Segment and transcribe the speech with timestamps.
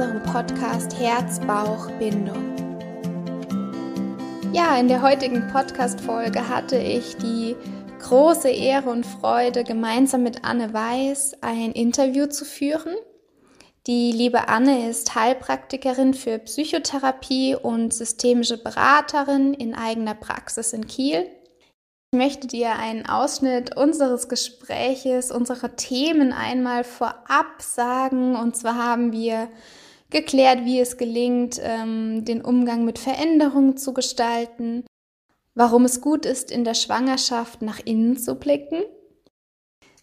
[0.00, 2.54] unserem Podcast Herz, Bauch, Bindung.
[4.50, 7.54] Ja, in der heutigen Podcast-Folge hatte ich die
[8.00, 12.94] große Ehre und Freude, gemeinsam mit Anne Weiß ein Interview zu führen.
[13.86, 21.26] Die liebe Anne ist Heilpraktikerin für Psychotherapie und systemische Beraterin in eigener Praxis in Kiel.
[22.12, 28.34] Ich möchte dir einen Ausschnitt unseres Gespräches, unserer Themen einmal vorab sagen.
[28.34, 29.50] Und zwar haben wir
[30.10, 34.84] geklärt, wie es gelingt, ähm, den Umgang mit Veränderungen zu gestalten,
[35.54, 38.82] warum es gut ist, in der Schwangerschaft nach innen zu blicken,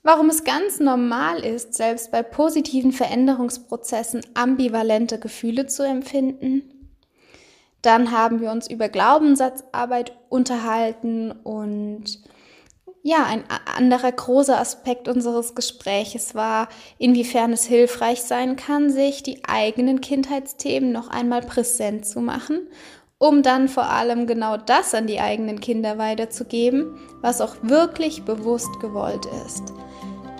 [0.03, 6.73] warum es ganz normal ist, selbst bei positiven Veränderungsprozessen ambivalente Gefühle zu empfinden.
[7.81, 12.19] Dann haben wir uns über Glaubenssatzarbeit unterhalten und
[13.08, 13.45] ja, ein
[13.77, 20.91] anderer großer Aspekt unseres Gespräches war, inwiefern es hilfreich sein kann, sich die eigenen Kindheitsthemen
[20.91, 22.67] noch einmal präsent zu machen,
[23.17, 28.78] um dann vor allem genau das an die eigenen Kinder weiterzugeben, was auch wirklich bewusst
[28.81, 29.63] gewollt ist.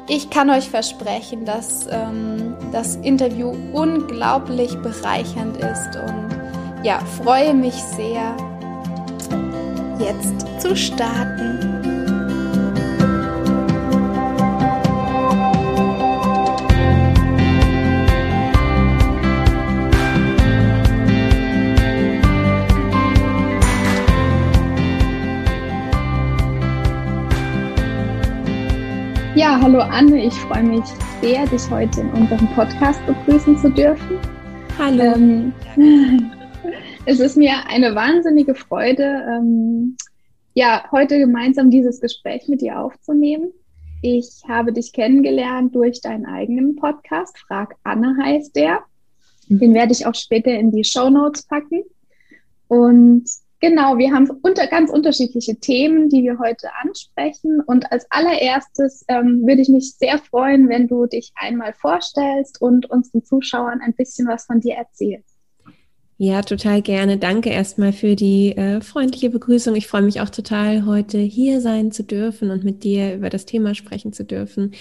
[0.10, 7.76] Ich kann euch versprechen, dass ähm, das Interview unglaublich bereichernd ist und ja, freue mich
[7.76, 8.36] sehr,
[10.00, 11.77] jetzt zu starten.
[29.38, 30.84] Ja, hallo Anne, ich freue mich
[31.22, 34.18] sehr, dich heute in unserem Podcast begrüßen zu dürfen.
[34.80, 35.14] Hallo.
[35.14, 35.54] Ähm,
[37.06, 39.96] es ist mir eine wahnsinnige Freude, ähm,
[40.56, 43.52] ja, heute gemeinsam dieses Gespräch mit dir aufzunehmen.
[44.02, 47.38] Ich habe dich kennengelernt durch deinen eigenen Podcast.
[47.38, 48.80] Frag Anne heißt der.
[49.50, 51.84] Den werde ich auch später in die Show Notes packen.
[52.70, 53.30] Und
[53.60, 57.62] genau, wir haben unter, ganz unterschiedliche Themen, die wir heute ansprechen.
[57.62, 62.90] Und als allererstes ähm, würde ich mich sehr freuen, wenn du dich einmal vorstellst und
[62.90, 65.38] uns den Zuschauern ein bisschen was von dir erzählst.
[66.20, 67.18] Ja, total gerne.
[67.18, 69.76] Danke erstmal für die äh, freundliche Begrüßung.
[69.76, 73.46] Ich freue mich auch total, heute hier sein zu dürfen und mit dir über das
[73.46, 74.74] Thema sprechen zu dürfen.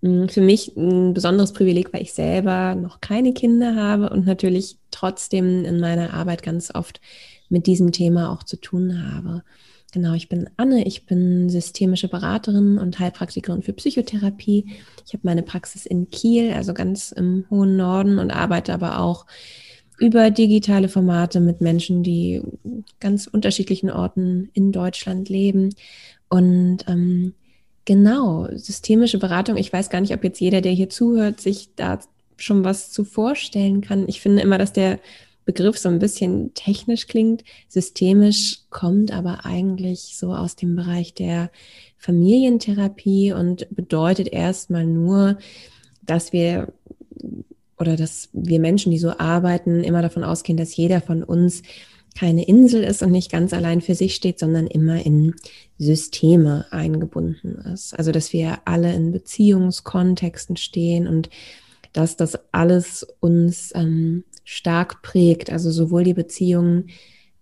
[0.00, 4.78] Mm, für mich ein besonderes Privileg, weil ich selber noch keine Kinder habe und natürlich
[4.90, 7.02] trotzdem in meiner Arbeit ganz oft
[7.48, 9.42] mit diesem Thema auch zu tun habe.
[9.92, 14.66] Genau, ich bin Anne, ich bin systemische Beraterin und Heilpraktikerin für Psychotherapie.
[15.06, 19.24] Ich habe meine Praxis in Kiel, also ganz im hohen Norden und arbeite aber auch
[19.98, 22.42] über digitale Formate mit Menschen, die
[23.00, 25.74] ganz unterschiedlichen Orten in Deutschland leben.
[26.28, 27.32] Und ähm,
[27.86, 31.98] genau, systemische Beratung, ich weiß gar nicht, ob jetzt jeder, der hier zuhört, sich da
[32.36, 34.06] schon was zu vorstellen kann.
[34.06, 35.00] Ich finde immer, dass der
[35.48, 37.42] Begriff so ein bisschen technisch klingt.
[37.68, 41.50] Systemisch kommt aber eigentlich so aus dem Bereich der
[41.96, 45.38] Familientherapie und bedeutet erstmal nur,
[46.02, 46.70] dass wir
[47.78, 51.62] oder dass wir Menschen, die so arbeiten, immer davon ausgehen, dass jeder von uns
[52.14, 55.34] keine Insel ist und nicht ganz allein für sich steht, sondern immer in
[55.78, 57.98] Systeme eingebunden ist.
[57.98, 61.30] Also dass wir alle in Beziehungskontexten stehen und
[61.98, 65.50] dass das alles uns ähm, stark prägt.
[65.50, 66.90] Also sowohl die Beziehungen,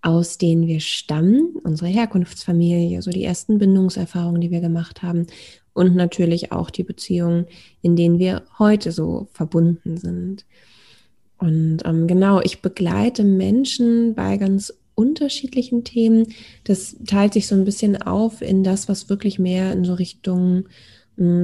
[0.00, 5.26] aus denen wir stammen, unsere Herkunftsfamilie, so die ersten Bindungserfahrungen, die wir gemacht haben,
[5.74, 7.44] und natürlich auch die Beziehungen,
[7.82, 10.46] in denen wir heute so verbunden sind.
[11.36, 16.28] Und ähm, genau, ich begleite Menschen bei ganz unterschiedlichen Themen.
[16.64, 20.64] Das teilt sich so ein bisschen auf in das, was wirklich mehr in so Richtung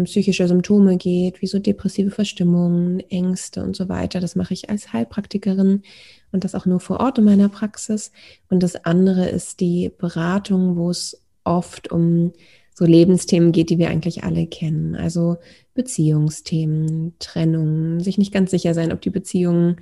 [0.05, 4.21] psychische Symptome geht, wie so depressive Verstimmungen, Ängste und so weiter.
[4.21, 5.83] Das mache ich als Heilpraktikerin
[6.31, 8.13] und das auch nur vor Ort in meiner Praxis.
[8.51, 12.33] Und das andere ist die Beratung, wo es oft um
[12.75, 14.95] so Lebensthemen geht, die wir eigentlich alle kennen.
[14.95, 15.37] Also
[15.75, 19.77] Beziehungsthemen, Trennungen, sich nicht ganz sicher sein, ob die Beziehung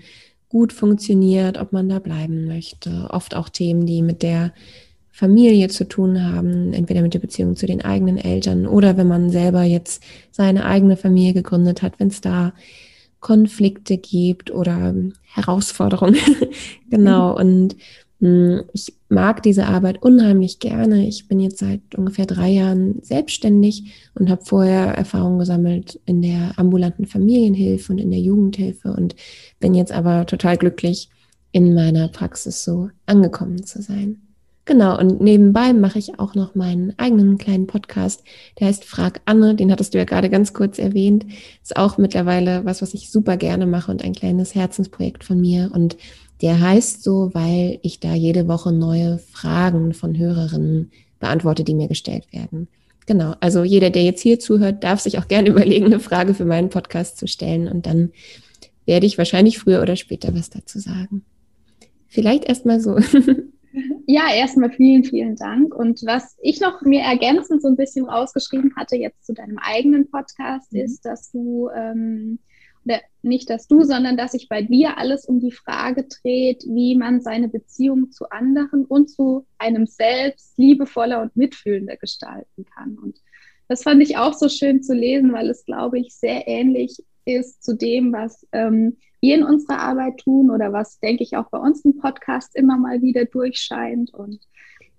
[0.48, 3.08] gut funktioniert, ob man da bleiben möchte.
[3.10, 4.52] Oft auch Themen, die mit der
[5.10, 9.30] Familie zu tun haben, entweder mit der Beziehung zu den eigenen Eltern oder wenn man
[9.30, 12.52] selber jetzt seine eigene Familie gegründet hat, wenn es da
[13.20, 16.16] Konflikte gibt oder Herausforderungen.
[16.90, 17.32] genau.
[17.32, 17.36] Mhm.
[17.36, 17.76] Und
[18.20, 21.06] hm, ich mag diese Arbeit unheimlich gerne.
[21.06, 26.58] Ich bin jetzt seit ungefähr drei Jahren selbstständig und habe vorher Erfahrungen gesammelt in der
[26.58, 29.16] ambulanten Familienhilfe und in der Jugendhilfe und
[29.58, 31.10] bin jetzt aber total glücklich,
[31.52, 34.30] in meiner Praxis so angekommen zu sein.
[34.70, 38.22] Genau, und nebenbei mache ich auch noch meinen eigenen kleinen Podcast,
[38.61, 41.26] der heißt Frag Anne, den hattest du ja gerade ganz kurz erwähnt.
[41.61, 45.72] Ist auch mittlerweile was, was ich super gerne mache und ein kleines Herzensprojekt von mir.
[45.75, 45.96] Und
[46.40, 51.88] der heißt so, weil ich da jede Woche neue Fragen von Hörerinnen beantworte, die mir
[51.88, 52.69] gestellt werden.
[53.06, 56.44] Genau, also jeder, der jetzt hier zuhört, darf sich auch gerne überlegen, eine Frage für
[56.44, 58.12] meinen Podcast zu stellen und dann
[58.87, 61.25] werde ich wahrscheinlich früher oder später was dazu sagen.
[62.06, 62.96] Vielleicht erstmal so.
[64.06, 65.75] Ja, erstmal vielen, vielen Dank.
[65.75, 70.11] Und was ich noch mir ergänzend so ein bisschen rausgeschrieben hatte jetzt zu deinem eigenen
[70.11, 70.81] Podcast, mhm.
[70.81, 72.38] ist, dass du, ähm,
[72.84, 76.96] oder nicht dass du, sondern dass sich bei dir alles um die Frage dreht, wie
[76.96, 82.99] man seine Beziehung zu anderen und zu einem selbst liebevoller und mitfühlender gestalten kann.
[82.99, 83.20] Und
[83.69, 87.62] das fand ich auch so schön zu lesen, weil es, glaube ich, sehr ähnlich ist
[87.62, 91.58] zu dem, was ähm, wir in unserer Arbeit tun oder was, denke ich, auch bei
[91.58, 94.14] uns im Podcast immer mal wieder durchscheint.
[94.14, 94.40] Und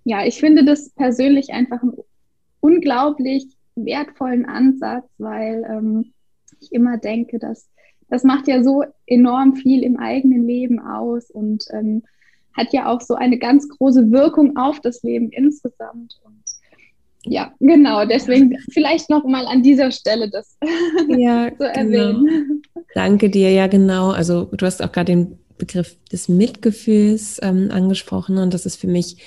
[0.04, 1.96] ja, ich finde das persönlich einfach einen
[2.60, 6.12] unglaublich wertvollen Ansatz, weil ähm,
[6.60, 7.68] ich immer denke, dass
[8.08, 12.02] das macht ja so enorm viel im eigenen Leben aus und ähm,
[12.54, 16.20] hat ja auch so eine ganz große Wirkung auf das Leben insgesamt.
[16.22, 16.42] Und
[17.24, 18.04] ja, genau.
[18.04, 20.58] Deswegen vielleicht noch mal an dieser Stelle das
[21.08, 21.72] ja, zu genau.
[21.72, 22.26] erwähnen.
[22.26, 22.60] Genau.
[22.94, 23.50] Danke dir.
[23.50, 24.10] Ja, genau.
[24.10, 28.88] Also du hast auch gerade den Begriff des Mitgefühls ähm, angesprochen und das ist für
[28.88, 29.18] mich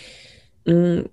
[0.66, 1.10] ein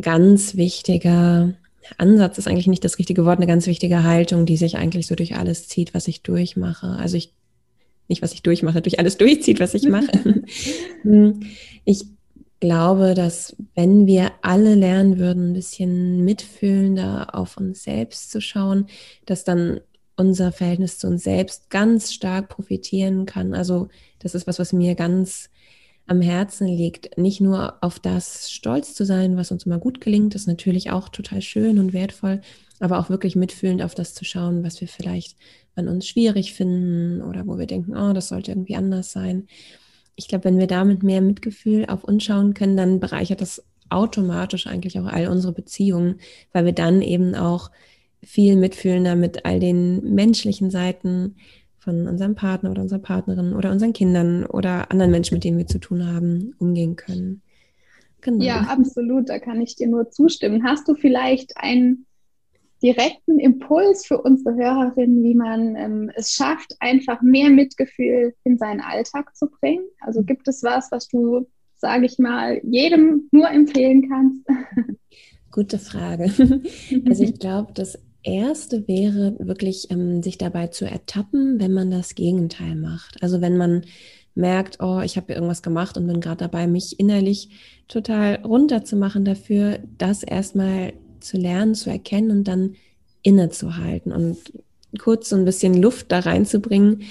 [0.00, 1.54] ganz wichtiger
[1.98, 5.14] Ansatz, ist eigentlich nicht das richtige Wort, eine ganz wichtige Haltung, die sich eigentlich so
[5.14, 6.88] durch alles zieht, was ich durchmache.
[6.88, 7.34] Also ich
[8.08, 10.06] nicht, was ich durchmache, durch alles durchzieht, was ich mache.
[11.02, 11.40] Hm,
[11.84, 12.04] ich
[12.60, 18.86] glaube, dass wenn wir alle lernen würden, ein bisschen mitfühlender auf uns selbst zu schauen,
[19.26, 19.80] dass dann
[20.22, 23.54] unser Verhältnis zu uns selbst ganz stark profitieren kann.
[23.54, 23.88] Also
[24.18, 25.50] das ist was, was mir ganz
[26.06, 30.34] am Herzen liegt, nicht nur auf das stolz zu sein, was uns immer gut gelingt,
[30.34, 32.40] ist natürlich auch total schön und wertvoll,
[32.80, 35.36] aber auch wirklich mitfühlend auf das zu schauen, was wir vielleicht
[35.76, 39.46] an uns schwierig finden oder wo wir denken, oh, das sollte irgendwie anders sein
[40.16, 44.66] ich glaube, wenn wir damit mehr Mitgefühl auf uns schauen können, dann bereichert das automatisch
[44.66, 46.20] eigentlich auch all unsere Beziehungen,
[46.52, 47.70] weil wir dann eben auch
[48.24, 51.36] viel mitfühlender mit all den menschlichen Seiten
[51.78, 55.66] von unserem Partner oder unserer Partnerin oder unseren Kindern oder anderen Menschen, mit denen wir
[55.66, 57.42] zu tun haben, umgehen können.
[58.20, 58.44] Genau.
[58.44, 60.62] Ja, absolut, da kann ich dir nur zustimmen.
[60.62, 62.06] Hast du vielleicht ein
[62.80, 68.80] direkten Impuls für unsere Hörerinnen, wie man ähm, es schafft, einfach mehr Mitgefühl in seinen
[68.80, 69.84] Alltag zu bringen?
[70.00, 74.46] Also gibt es was, was du, sage ich mal, jedem nur empfehlen kannst?
[75.50, 76.32] Gute Frage.
[77.08, 82.14] Also ich glaube, das Erste wäre wirklich, ähm, sich dabei zu ertappen, wenn man das
[82.14, 83.22] Gegenteil macht.
[83.22, 83.82] Also wenn man
[84.34, 87.50] merkt, oh, ich habe irgendwas gemacht und bin gerade dabei, mich innerlich
[87.88, 92.76] total runterzumachen dafür, das erstmal zu lernen, zu erkennen und dann
[93.22, 94.38] innezuhalten und
[94.98, 97.02] kurz so ein bisschen Luft da reinzubringen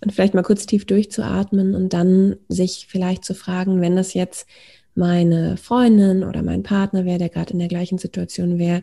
[0.00, 4.46] und vielleicht mal kurz tief durchzuatmen und dann sich vielleicht zu fragen, wenn das jetzt
[4.94, 8.82] meine Freundin oder mein Partner wäre, der gerade in der gleichen Situation wäre,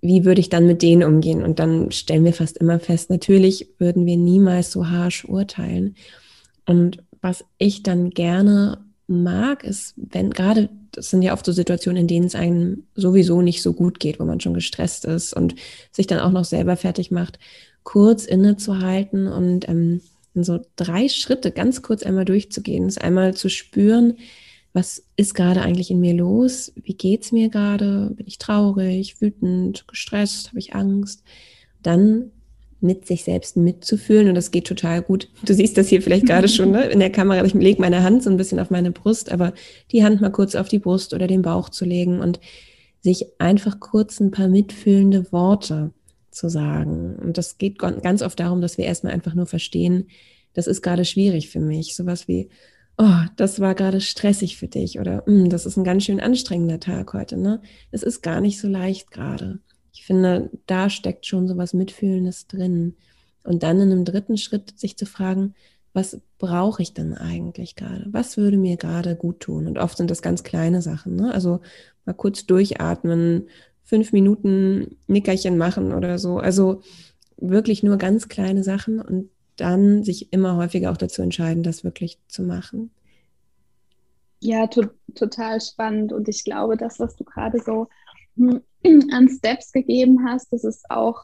[0.00, 1.42] wie würde ich dann mit denen umgehen?
[1.42, 5.96] Und dann stellen wir fast immer fest, natürlich würden wir niemals so harsh urteilen.
[6.66, 12.02] Und was ich dann gerne mag, ist, wenn gerade, das sind ja oft so Situationen,
[12.02, 15.54] in denen es einem sowieso nicht so gut geht, wo man schon gestresst ist und
[15.92, 17.38] sich dann auch noch selber fertig macht,
[17.82, 20.00] kurz innezuhalten und ähm,
[20.34, 24.16] so drei Schritte ganz kurz einmal durchzugehen, ist einmal zu spüren,
[24.72, 26.72] was ist gerade eigentlich in mir los?
[26.76, 28.12] Wie geht's mir gerade?
[28.14, 30.48] Bin ich traurig, wütend, gestresst?
[30.48, 31.24] Habe ich Angst?
[31.82, 32.30] Dann
[32.80, 35.28] mit sich selbst mitzufühlen und das geht total gut.
[35.44, 36.84] Du siehst das hier vielleicht gerade schon ne?
[36.84, 37.44] in der Kamera.
[37.44, 39.52] Ich lege meine Hand so ein bisschen auf meine Brust, aber
[39.90, 42.40] die Hand mal kurz auf die Brust oder den Bauch zu legen und
[43.02, 45.92] sich einfach kurz ein paar mitfühlende Worte
[46.30, 47.16] zu sagen.
[47.16, 50.08] Und das geht ganz oft darum, dass wir erstmal einfach nur verstehen,
[50.52, 51.94] das ist gerade schwierig für mich.
[51.94, 52.48] Sowas wie,
[53.00, 56.80] oh, das war gerade stressig für dich oder mm, das ist ein ganz schön anstrengender
[56.80, 57.38] Tag heute.
[57.38, 57.62] Ne?
[57.90, 59.58] Es ist gar nicht so leicht gerade.
[59.92, 62.96] Ich finde, da steckt schon so was Mitfühlendes drin.
[63.42, 65.54] Und dann in einem dritten Schritt sich zu fragen,
[65.94, 68.06] was brauche ich denn eigentlich gerade?
[68.10, 69.66] Was würde mir gerade gut tun?
[69.66, 71.16] Und oft sind das ganz kleine Sachen.
[71.16, 71.32] Ne?
[71.32, 71.60] Also
[72.04, 73.48] mal kurz durchatmen,
[73.82, 76.36] fünf Minuten Nickerchen machen oder so.
[76.36, 76.82] Also
[77.38, 79.30] wirklich nur ganz kleine Sachen und
[79.60, 82.90] dann sich immer häufiger auch dazu entscheiden, das wirklich zu machen.
[84.40, 86.12] Ja, to total spannend.
[86.12, 87.88] Und ich glaube, das, was du gerade so
[89.12, 91.22] an Steps gegeben hast, das ist auch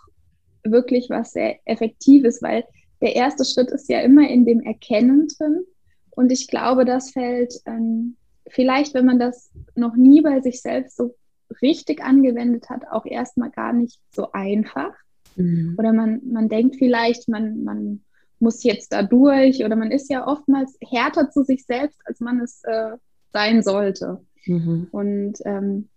[0.62, 2.64] wirklich was sehr Effektives, weil
[3.00, 5.64] der erste Schritt ist ja immer in dem Erkennen drin.
[6.10, 8.16] Und ich glaube, das fällt ähm,
[8.48, 11.14] vielleicht, wenn man das noch nie bei sich selbst so
[11.62, 14.92] richtig angewendet hat, auch erstmal gar nicht so einfach.
[15.36, 15.76] Mhm.
[15.78, 18.02] Oder man, man denkt vielleicht, man, man
[18.40, 22.40] muss jetzt da durch oder man ist ja oftmals härter zu sich selbst, als man
[22.40, 22.96] es äh,
[23.32, 24.20] sein sollte.
[24.46, 24.88] Mhm.
[24.92, 25.88] Und ähm,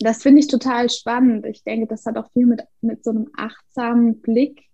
[0.00, 1.46] das finde ich total spannend.
[1.46, 4.64] Ich denke, das hat auch viel mit, mit so einem achtsamen Blick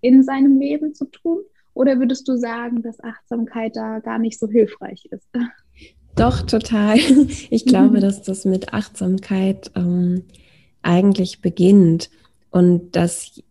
[0.00, 1.40] in seinem Leben zu tun.
[1.74, 5.28] Oder würdest du sagen, dass Achtsamkeit da gar nicht so hilfreich ist?
[6.16, 6.98] Doch, total.
[7.50, 8.00] Ich glaube, mhm.
[8.00, 10.24] dass das mit Achtsamkeit ähm,
[10.82, 12.10] eigentlich beginnt
[12.50, 13.42] und dass,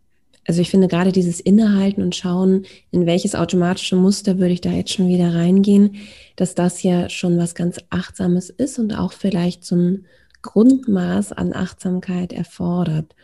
[0.50, 4.72] also ich finde gerade dieses Innehalten und schauen, in welches automatische Muster würde ich da
[4.72, 5.98] jetzt schon wieder reingehen,
[6.38, 10.06] dass das ja schon was ganz Achtsames ist und auch vielleicht so ein
[10.42, 13.16] Grundmaß an Achtsamkeit erfordert.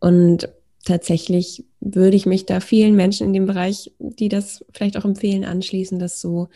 [0.00, 0.48] Und
[0.86, 5.44] tatsächlich würde ich mich da vielen Menschen in dem Bereich, die das vielleicht auch empfehlen,
[5.44, 6.48] anschließen, dass so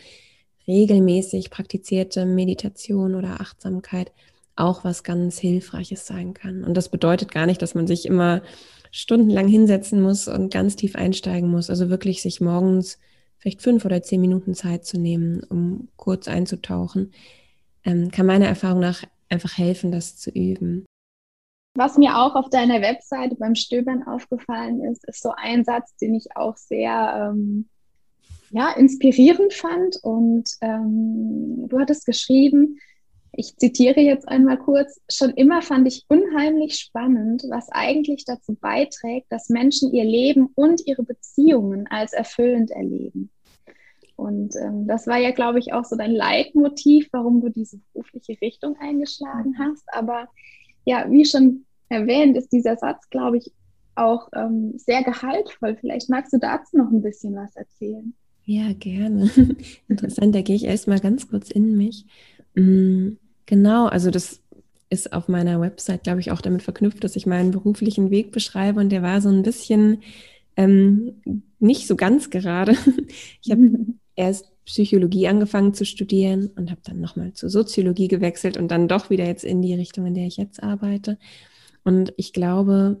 [0.67, 4.11] regelmäßig praktizierte Meditation oder Achtsamkeit
[4.55, 6.63] auch was ganz Hilfreiches sein kann.
[6.63, 8.41] Und das bedeutet gar nicht, dass man sich immer
[8.95, 11.69] stundenlang hinsetzen muss und ganz tief einsteigen muss.
[11.69, 12.97] Also wirklich sich morgens
[13.39, 17.11] vielleicht fünf oder zehn Minuten Zeit zu nehmen, um kurz einzutauchen,
[17.83, 20.85] ähm, kann meiner Erfahrung nach einfach helfen, das zu üben.
[21.77, 26.15] Was mir auch auf deiner Webseite beim Stöbern aufgefallen ist, ist so ein Satz, den
[26.15, 27.67] ich auch sehr ähm,
[28.51, 29.97] ja, inspirierend fand.
[30.03, 32.79] Und ähm, du hattest geschrieben,
[33.37, 39.27] ich zitiere jetzt einmal kurz, schon immer fand ich unheimlich spannend, was eigentlich dazu beiträgt,
[39.29, 43.29] dass Menschen ihr Leben und ihre Beziehungen als erfüllend erleben.
[44.15, 48.39] Und ähm, das war ja, glaube ich, auch so dein Leitmotiv, warum du diese berufliche
[48.41, 49.83] Richtung eingeschlagen hast.
[49.91, 50.29] Aber
[50.85, 53.51] ja, wie schon erwähnt, ist dieser Satz, glaube ich,
[53.95, 55.75] auch ähm, sehr gehaltvoll.
[55.75, 58.13] Vielleicht magst du dazu noch ein bisschen was erzählen.
[58.45, 59.29] Ja, gerne.
[59.89, 62.05] Interessant, da gehe ich erstmal ganz kurz in mich.
[63.45, 64.41] Genau, also das
[64.89, 68.79] ist auf meiner Website, glaube ich, auch damit verknüpft, dass ich meinen beruflichen Weg beschreibe
[68.79, 70.01] und der war so ein bisschen
[70.57, 71.21] ähm,
[71.59, 72.75] nicht so ganz gerade.
[73.41, 73.61] Ich habe
[74.15, 79.09] erst Psychologie angefangen zu studieren und habe dann nochmal zur Soziologie gewechselt und dann doch
[79.09, 81.19] wieder jetzt in die Richtung, in der ich jetzt arbeite.
[81.83, 82.97] Und ich glaube,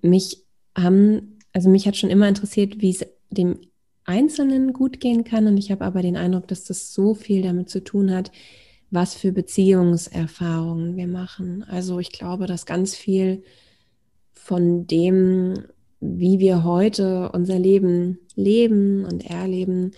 [0.00, 0.44] mich
[0.76, 3.58] haben, also mich hat schon immer interessiert, wie es dem
[4.04, 5.46] Einzelnen gut gehen kann.
[5.46, 8.32] Und ich habe aber den Eindruck, dass das so viel damit zu tun hat,
[8.90, 11.64] was für Beziehungserfahrungen wir machen.
[11.64, 13.42] Also ich glaube, dass ganz viel
[14.32, 15.64] von dem,
[16.00, 19.92] wie wir heute unser Leben leben und erleben,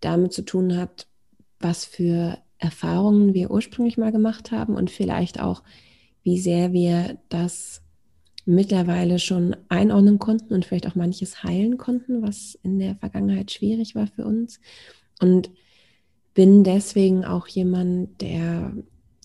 [0.00, 1.06] damit zu tun hat,
[1.60, 5.62] was für Erfahrungen wir ursprünglich mal gemacht haben und vielleicht auch,
[6.24, 7.82] wie sehr wir das
[8.44, 13.94] mittlerweile schon einordnen konnten und vielleicht auch manches heilen konnten, was in der Vergangenheit schwierig
[13.94, 14.60] war für uns.
[15.20, 15.50] Und
[16.34, 18.72] bin deswegen auch jemand, der,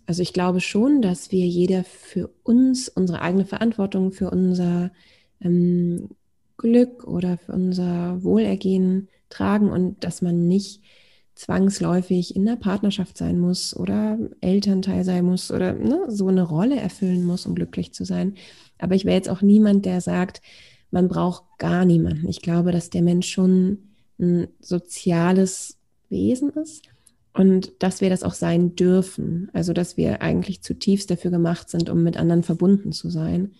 [0.05, 4.91] also ich glaube schon, dass wir jeder für uns unsere eigene Verantwortung für unser
[5.41, 6.09] ähm,
[6.57, 10.81] Glück oder für unser Wohlergehen tragen und dass man nicht
[11.35, 16.77] zwangsläufig in der Partnerschaft sein muss oder Elternteil sein muss oder ne, so eine Rolle
[16.77, 18.33] erfüllen muss, um glücklich zu sein.
[18.79, 20.41] Aber ich wäre jetzt auch niemand, der sagt,
[20.89, 22.27] man braucht gar niemanden.
[22.27, 23.77] Ich glaube, dass der Mensch schon
[24.19, 25.77] ein soziales
[26.09, 26.89] Wesen ist
[27.33, 29.49] und dass wir das auch sein dürfen.
[29.53, 33.53] Also, dass wir eigentlich zutiefst dafür gemacht sind, um mit anderen verbunden zu sein.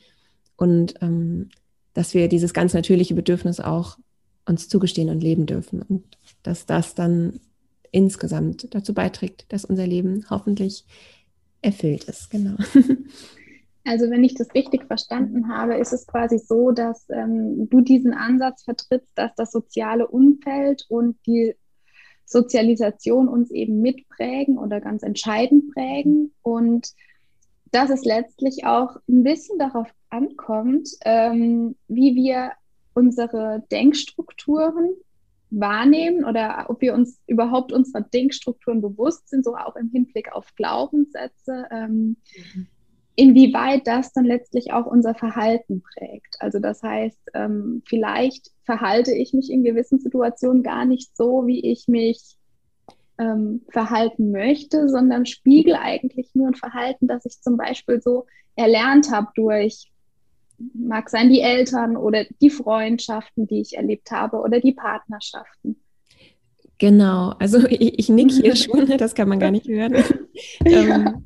[0.56, 1.50] Und ähm,
[1.94, 3.98] dass wir dieses ganz natürliche Bedürfnis auch
[4.46, 5.82] uns zugestehen und leben dürfen.
[5.82, 6.04] Und
[6.44, 7.40] dass das dann
[7.92, 10.86] insgesamt dazu beiträgt, dass unser Leben hoffentlich
[11.62, 12.30] erfüllt ist.
[12.30, 12.56] Genau.
[13.90, 18.14] Also wenn ich das richtig verstanden habe, ist es quasi so, dass ähm, du diesen
[18.14, 21.56] Ansatz vertrittst, dass das soziale Umfeld und die
[22.28, 26.94] Sozialisation uns eben mitprägen oder ganz entscheidend prägen und
[27.72, 32.52] dass es letztlich auch ein bisschen darauf ankommt, ähm, wie wir
[32.94, 34.92] unsere Denkstrukturen
[35.50, 40.54] wahrnehmen oder ob wir uns überhaupt unserer Denkstrukturen bewusst sind, so auch im Hinblick auf
[40.56, 42.18] Glaubenssätze, ähm,
[42.54, 42.68] mhm.
[43.18, 46.38] Inwieweit das dann letztlich auch unser Verhalten prägt.
[46.40, 51.72] Also das heißt, ähm, vielleicht verhalte ich mich in gewissen Situationen gar nicht so, wie
[51.72, 52.38] ich mich
[53.18, 59.12] ähm, verhalten möchte, sondern spiegel eigentlich nur ein Verhalten, das ich zum Beispiel so erlernt
[59.12, 59.92] habe durch
[60.74, 65.80] mag sein die Eltern oder die Freundschaften, die ich erlebt habe oder die Partnerschaften.
[66.78, 69.96] Genau, also ich, ich nick hier schon, das kann man gar nicht hören.
[70.66, 71.26] ähm,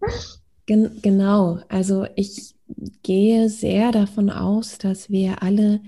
[0.72, 2.56] gen genau, also ich
[3.04, 5.82] gehe sehr davon aus, dass wir alle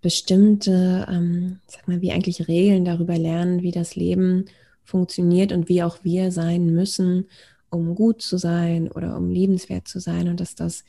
[0.00, 4.46] bestimmte, ähm, sag mal, wie eigentlich Regeln darüber lernen, wie das Leben
[4.84, 7.26] funktioniert und wie auch wir sein müssen,
[7.68, 10.84] um gut zu sein oder um liebenswert zu sein und dass das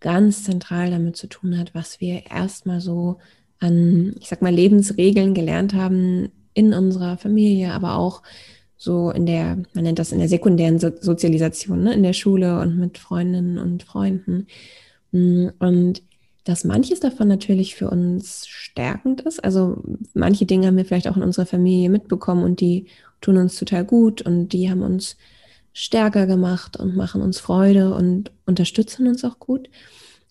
[0.00, 3.18] ganz zentral damit zu tun hat, was wir erstmal so
[3.60, 8.22] an, ich sag mal, Lebensregeln gelernt haben in unserer Familie, aber auch
[8.76, 11.94] so in der, man nennt das in der sekundären so Sozialisation, ne?
[11.94, 14.46] in der Schule und mit Freundinnen und Freunden.
[15.12, 16.02] Mm, und
[16.44, 19.42] dass manches davon natürlich für uns stärkend ist.
[19.42, 22.86] Also manche Dinge haben wir vielleicht auch in unserer Familie mitbekommen und die
[23.22, 25.16] tun uns total gut und die haben uns
[25.72, 29.70] stärker gemacht und machen uns Freude und unterstützen uns auch gut.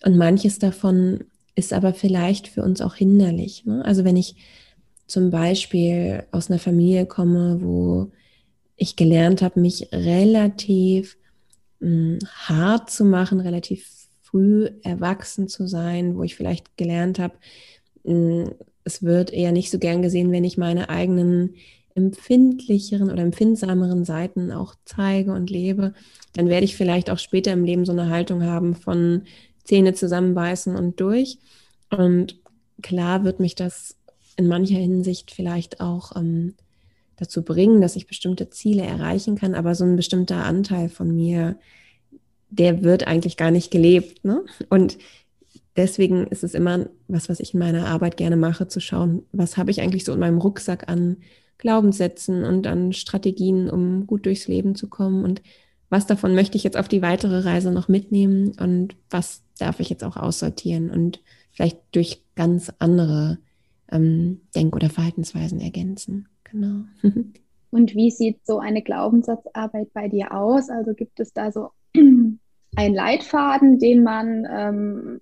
[0.05, 1.21] Und manches davon
[1.55, 3.65] ist aber vielleicht für uns auch hinderlich.
[3.65, 3.83] Ne?
[3.83, 4.35] Also wenn ich
[5.07, 8.11] zum Beispiel aus einer Familie komme, wo
[8.75, 11.17] ich gelernt habe, mich relativ
[11.79, 13.87] mh, hm, hart zu machen, relativ
[14.21, 17.35] früh erwachsen zu sein, wo ich vielleicht gelernt habe,
[18.03, 18.51] hm,
[18.83, 21.55] es wird eher nicht so gern gesehen, wenn ich meine eigenen
[21.95, 25.93] empfindlicheren oder empfindsameren Seiten auch zeige und lebe,
[26.33, 29.23] dann werde ich vielleicht auch später im Leben so eine Haltung haben von
[29.63, 31.37] Zähne zusammenbeißen und durch.
[31.89, 32.39] Und
[32.81, 33.95] klar wird mich das
[34.35, 36.55] in mancher Hinsicht vielleicht auch ähm,
[37.23, 41.57] dazu bringen, dass ich bestimmte Ziele erreichen kann, aber so ein bestimmter Anteil von mir,
[42.49, 44.23] der wird eigentlich gar nicht gelebt.
[44.25, 44.43] Ne?
[44.69, 44.97] Und
[45.75, 49.57] deswegen ist es immer was, was ich in meiner Arbeit gerne mache, zu schauen, was
[49.57, 51.17] habe ich eigentlich so in meinem Rucksack an
[51.57, 55.41] Glaubenssätzen und an Strategien, um gut durchs Leben zu kommen und
[55.89, 59.89] was davon möchte ich jetzt auf die weitere Reise noch mitnehmen und was darf ich
[59.89, 63.37] jetzt auch aussortieren und vielleicht durch ganz andere
[63.91, 66.27] ähm, Denk- oder Verhaltensweisen ergänzen.
[66.53, 66.85] Genau.
[67.71, 70.69] Und wie sieht so eine Glaubenssatzarbeit bei dir aus?
[70.69, 72.39] Also gibt es da so einen
[72.75, 75.21] Leitfaden, den man ähm,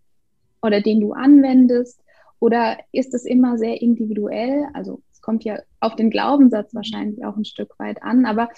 [0.61, 2.03] oder den du anwendest?
[2.39, 4.67] Oder ist es immer sehr individuell?
[4.73, 8.25] Also kommt ja auf den Glaubenssatz wahrscheinlich auch ein Stück weit an.
[8.25, 8.49] Aber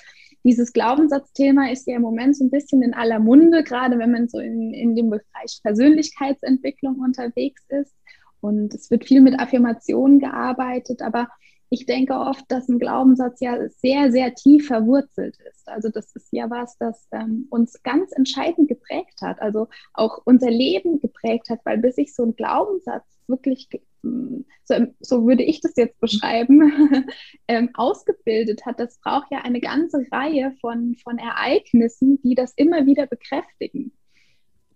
[0.44, 4.28] dieses Glaubenssatzthema ist ja im Moment so ein bisschen in aller Munde, gerade wenn man
[4.28, 7.94] so in, in dem Bereich Persönlichkeitsentwicklung unterwegs ist.
[8.42, 11.30] Und es wird viel mit Affirmationen gearbeitet, aber
[11.74, 15.68] ich denke oft, dass ein Glaubenssatz ja sehr, sehr tief verwurzelt ist.
[15.68, 20.52] Also das ist ja was, das ähm, uns ganz entscheidend geprägt hat, also auch unser
[20.52, 23.70] Leben geprägt hat, weil bis sich so ein Glaubenssatz wirklich,
[24.04, 27.08] hm, so, so würde ich das jetzt beschreiben,
[27.48, 32.86] ähm, ausgebildet hat, das braucht ja eine ganze Reihe von, von Ereignissen, die das immer
[32.86, 33.94] wieder bekräftigen.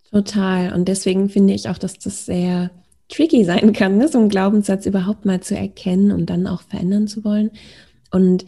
[0.09, 0.73] Total.
[0.73, 2.71] Und deswegen finde ich auch, dass das sehr
[3.09, 4.07] tricky sein kann, ne?
[4.07, 7.51] so einen Glaubenssatz überhaupt mal zu erkennen und dann auch verändern zu wollen.
[8.11, 8.45] Und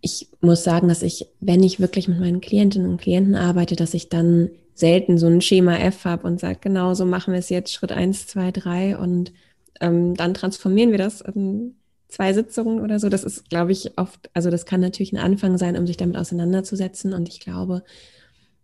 [0.00, 3.94] ich muss sagen, dass ich, wenn ich wirklich mit meinen Klientinnen und Klienten arbeite, dass
[3.94, 7.50] ich dann selten so ein Schema F habe und sage, genau so machen wir es
[7.50, 9.32] jetzt, Schritt eins, zwei, drei und
[9.80, 11.74] ähm, dann transformieren wir das in
[12.08, 13.08] zwei Sitzungen oder so.
[13.08, 16.16] Das ist, glaube ich, oft, also das kann natürlich ein Anfang sein, um sich damit
[16.16, 17.12] auseinanderzusetzen.
[17.12, 17.82] Und ich glaube,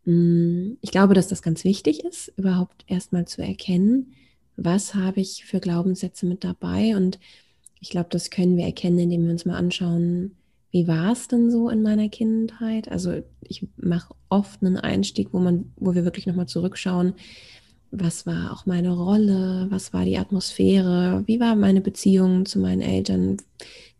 [0.05, 4.15] mm, ich glaube, dass das ganz wichtig ist, überhaupt erstmal zu erkennen,
[4.57, 6.97] was habe ich für Glaubenssätze mit dabei?
[6.97, 7.19] Und
[7.81, 10.33] ich glaube, das können wir erkennen, indem wir uns mal anschauen,
[10.71, 12.91] wie war es denn so in meiner Kindheit?
[12.91, 17.15] Also ich mache oft einen Einstieg, wo man, wo wir wirklich nochmal zurückschauen,
[17.91, 22.83] was war auch meine Rolle, was war die Atmosphäre, wie war meine Beziehung zu meinen
[22.83, 23.37] Eltern?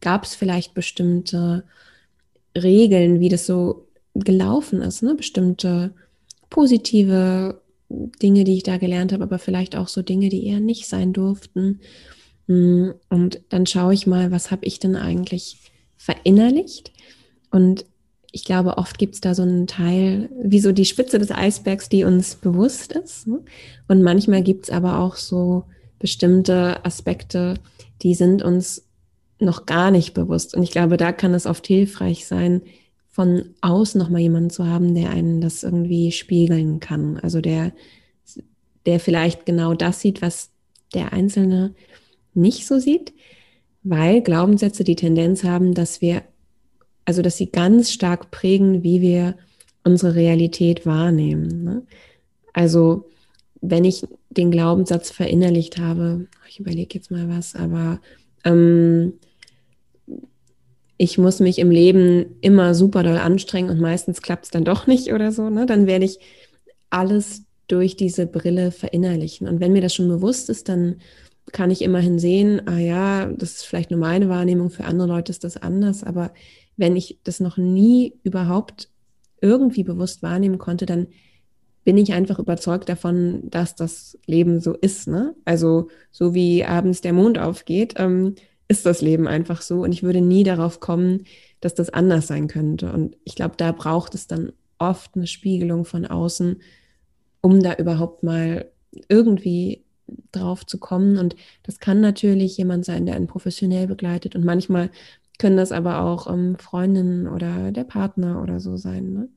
[0.01, 1.65] Gab es vielleicht bestimmte
[2.57, 5.15] Regeln, wie das so gelaufen ist, ne?
[5.15, 5.95] bestimmte
[6.51, 10.89] positive Dinge, die ich da gelernt habe, aber vielleicht auch so Dinge, die eher nicht
[10.89, 11.81] sein durften.
[12.47, 15.59] Mm, und dann schaue ich mal, was habe ich denn eigentlich
[15.97, 16.93] verinnerlicht?
[17.51, 17.85] Und
[18.33, 21.89] ich glaube, oft gibt es da so einen Teil, wie so die Spitze des Eisbergs,
[21.89, 23.27] die uns bewusst ist.
[23.27, 23.41] Ne?
[23.89, 25.65] Und manchmal gibt es aber auch so
[25.99, 27.55] bestimmte Aspekte,
[28.03, 28.87] die sind uns
[29.39, 30.55] noch gar nicht bewusst.
[30.55, 32.63] Und ich glaube, da kann es oft hilfreich sein,
[33.17, 37.17] von außen nochmal jemanden zu haben, der einen das irgendwie spiegeln kann.
[37.17, 37.73] Also der,
[38.85, 40.51] der vielleicht genau das sieht, was
[40.93, 41.75] der Einzelne
[42.35, 43.15] nicht so sieht,
[43.83, 46.25] weil Glaubenssätze die Tendenz haben, dass wir,
[47.07, 49.37] also dass sie ganz stark prägen, wie wir
[49.83, 51.65] unsere Realität wahrnehmen.
[51.65, 51.83] Ne?
[52.53, 53.07] Also
[53.63, 57.99] wenn ich den Glaubenssatz verinnerlicht habe, ich überlege jetzt mal was, aber
[58.45, 59.15] ähm,
[60.99, 64.87] ich muss mich im Leben immer super doll anstrengen und meistens klappt es dann doch
[64.87, 65.67] nicht oder so, ne?
[65.67, 66.19] dann werde ich
[66.91, 69.49] alles durch diese Brille verinnerlichen.
[69.49, 70.97] Und wenn mir das schon bewusst ist, dann
[71.53, 75.31] kann ich immerhin sehen, ah ja, das ist vielleicht nur meine Wahrnehmung, für andere Leute
[75.31, 76.33] ist das anders, aber
[76.77, 78.89] wenn ich das noch nie überhaupt
[79.41, 81.09] irgendwie bewusst wahrnehmen konnte, dann
[81.85, 85.07] bin ich einfach überzeugt davon, dass das Leben so ist.
[85.07, 85.37] Ne?
[85.45, 88.35] Also so wie abends der Mond aufgeht, ähm,
[88.69, 91.25] ist das Leben einfach so und ich würde nie darauf kommen,
[91.61, 92.93] dass das anders sein könnte.
[92.93, 96.61] Und ich glaube, da braucht es dann oft eine Spiegelung von außen,
[97.41, 98.71] um da überhaupt mal
[99.09, 99.85] irgendwie
[100.33, 101.19] drauf zu kommen.
[101.19, 104.35] Und das kann natürlich jemand sein, der einen professionell begleitet.
[104.35, 104.91] Und manchmal
[105.39, 109.13] können das aber auch ähm, Freundinnen oder der Partner oder so sein.
[109.13, 109.29] Ne?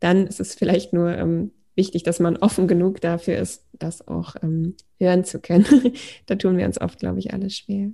[0.00, 4.36] Dann ist es vielleicht nur ähm, wichtig, dass man offen genug dafür ist, das auch
[4.42, 5.66] ähm, hören zu können.
[6.26, 7.90] da tun wir uns oft, glaube ich, alles schwer.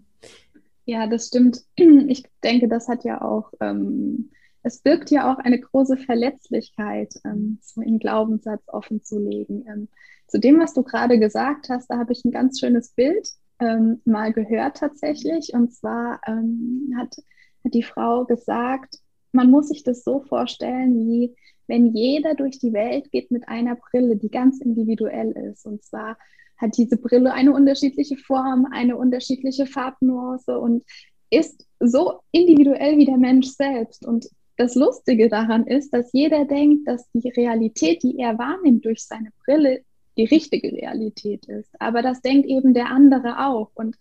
[0.84, 1.62] Ja, das stimmt.
[2.08, 4.30] Ich denke, das hat ja auch, ähm,
[4.62, 9.64] es birgt ja auch eine große Verletzlichkeit, ähm, so einen Glaubenssatz offen zu legen.
[9.66, 9.88] Ähm,
[10.26, 13.28] zu dem, was du gerade gesagt hast, da habe ich ein ganz schönes Bild
[13.60, 15.52] ähm, mal gehört tatsächlich.
[15.52, 17.16] Und zwar ähm, hat,
[17.64, 18.96] hat die Frau gesagt,
[19.32, 21.34] man muss sich das so vorstellen, wie
[21.66, 25.64] wenn jeder durch die Welt geht mit einer Brille, die ganz individuell ist.
[25.64, 26.18] Und zwar
[26.62, 30.84] hat diese Brille eine unterschiedliche Form, eine unterschiedliche Farbnuance und
[31.30, 34.06] ist so individuell wie der Mensch selbst.
[34.06, 39.04] Und das Lustige daran ist, dass jeder denkt, dass die Realität, die er wahrnimmt durch
[39.04, 39.82] seine Brille,
[40.16, 41.70] die richtige Realität ist.
[41.80, 43.70] Aber das denkt eben der andere auch.
[43.74, 43.96] Und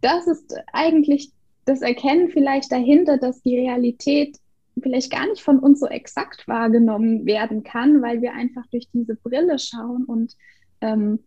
[0.00, 1.32] das ist eigentlich
[1.64, 4.38] das Erkennen vielleicht dahinter, dass die Realität
[4.80, 9.16] vielleicht gar nicht von uns so exakt wahrgenommen werden kann, weil wir einfach durch diese
[9.16, 10.36] Brille schauen und
[10.80, 11.20] ähm,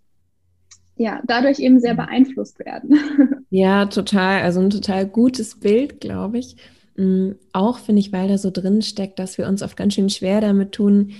[1.01, 2.97] ja, dadurch eben sehr beeinflusst werden.
[3.53, 4.43] Ja, total.
[4.43, 6.55] Also ein total gutes Bild, glaube ich.
[6.95, 10.09] Mm, auch finde ich, weil da so drin steckt, dass wir uns oft ganz schön
[10.09, 11.11] schwer damit tun,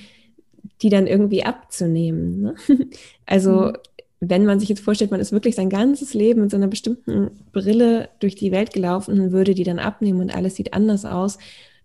[0.81, 2.41] die dann irgendwie abzunehmen.
[2.41, 2.55] Ne?
[3.25, 3.73] Also mhm.
[4.21, 7.31] wenn man sich jetzt vorstellt, man ist wirklich sein ganzes Leben mit so einer bestimmten
[7.51, 11.37] Brille durch die Welt gelaufen und würde die dann abnehmen und alles sieht anders aus,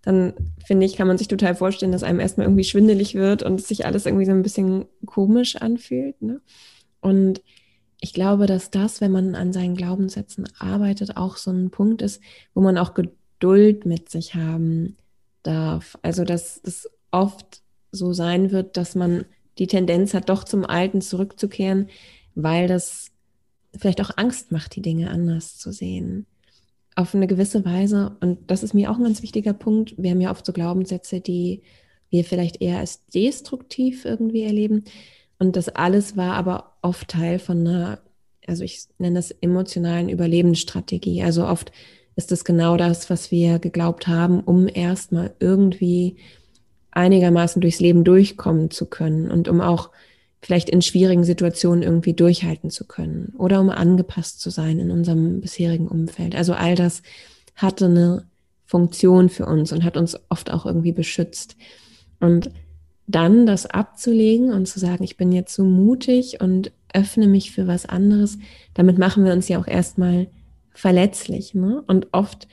[0.03, 3.61] dann finde ich, kann man sich total vorstellen, dass einem erstmal irgendwie schwindelig wird und
[3.61, 6.23] sich alles irgendwie so ein bisschen komisch anfühlt.
[6.23, 6.41] Ne?
[7.01, 7.41] Und
[8.01, 12.21] ich glaube, dass das, wenn man an seinen Glaubenssätzen arbeitet, auch so ein Punkt ist,
[12.55, 14.97] wo man auch Geduld mit sich haben
[15.43, 15.99] darf.
[16.03, 19.25] Also, dass es oft so sein wird, dass man
[19.59, 21.89] die Tendenz hat, doch zum Alten zurückzukehren,
[22.35, 23.11] weil das
[23.79, 26.27] vielleicht auch Angst macht, die Dinge anders zu sehen
[26.97, 30.21] auf eine gewisse Weise, und das ist mir auch ein ganz wichtiger Punkt, wir haben
[30.21, 31.63] ja oft so Glaubenssätze, die
[32.09, 34.85] wir vielleicht eher als destruktiv irgendwie erleben.
[35.38, 37.99] Und das alles war aber oft Teil von einer,
[38.46, 41.22] also ich nenne das emotionalen Überlebensstrategie.
[41.22, 41.72] Also oft
[42.16, 46.16] ist es genau das, was wir geglaubt haben, um erstmal irgendwie
[46.90, 49.90] einigermaßen durchs Leben durchkommen zu können und um auch
[50.40, 55.40] vielleicht in schwierigen Situationen irgendwie durchhalten zu können oder um angepasst zu sein in unserem
[55.40, 56.35] bisherigen Umfeld.
[56.35, 57.03] Also all das
[57.55, 58.25] hatte eine
[58.64, 61.57] Funktion für uns und hat uns oft auch irgendwie beschützt.
[62.20, 62.51] Und
[63.07, 67.66] dann das abzulegen und zu sagen, ich bin jetzt so mutig und öffne mich für
[67.66, 68.38] was anderes,
[68.75, 70.29] damit machen wir uns ja auch erstmal
[70.73, 71.55] verletzlich.
[71.55, 71.83] Ne?
[71.87, 72.49] Und oft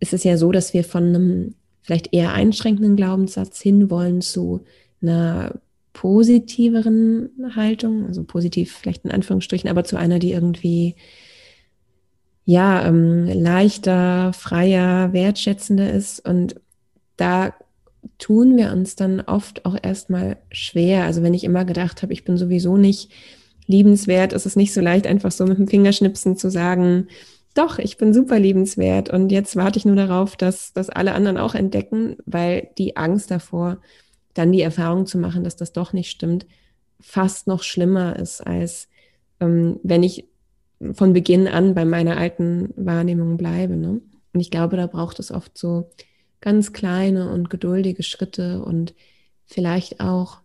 [0.00, 4.64] ist es ja so, dass wir von einem vielleicht eher einschränkenden Glaubenssatz hinwollen zu
[5.02, 5.60] einer
[5.92, 10.94] positiveren Haltung, also positiv vielleicht in Anführungsstrichen, aber zu einer, die irgendwie
[12.44, 16.20] ja ähm, leichter, freier, wertschätzender ist.
[16.26, 16.60] Und
[17.16, 17.54] da
[18.18, 21.04] tun wir uns dann oft auch erstmal schwer.
[21.04, 23.10] Also wenn ich immer gedacht habe, ich bin sowieso nicht
[23.66, 27.08] liebenswert, ist es nicht so leicht, einfach so mit dem Fingerschnipsen zu sagen,
[27.54, 31.38] doch, ich bin super liebenswert und jetzt warte ich nur darauf, dass das alle anderen
[31.38, 33.78] auch entdecken, weil die Angst davor,
[34.34, 36.46] dann die Erfahrung zu machen, dass das doch nicht stimmt,
[37.00, 38.88] fast noch schlimmer ist, als
[39.40, 40.28] ähm, wenn ich
[40.92, 43.76] von Beginn an bei meiner alten Wahrnehmung bleibe.
[43.76, 44.00] Ne?
[44.34, 45.90] Und ich glaube, da braucht es oft so
[46.46, 48.94] ganz kleine und geduldige Schritte und
[49.46, 50.38] vielleicht auch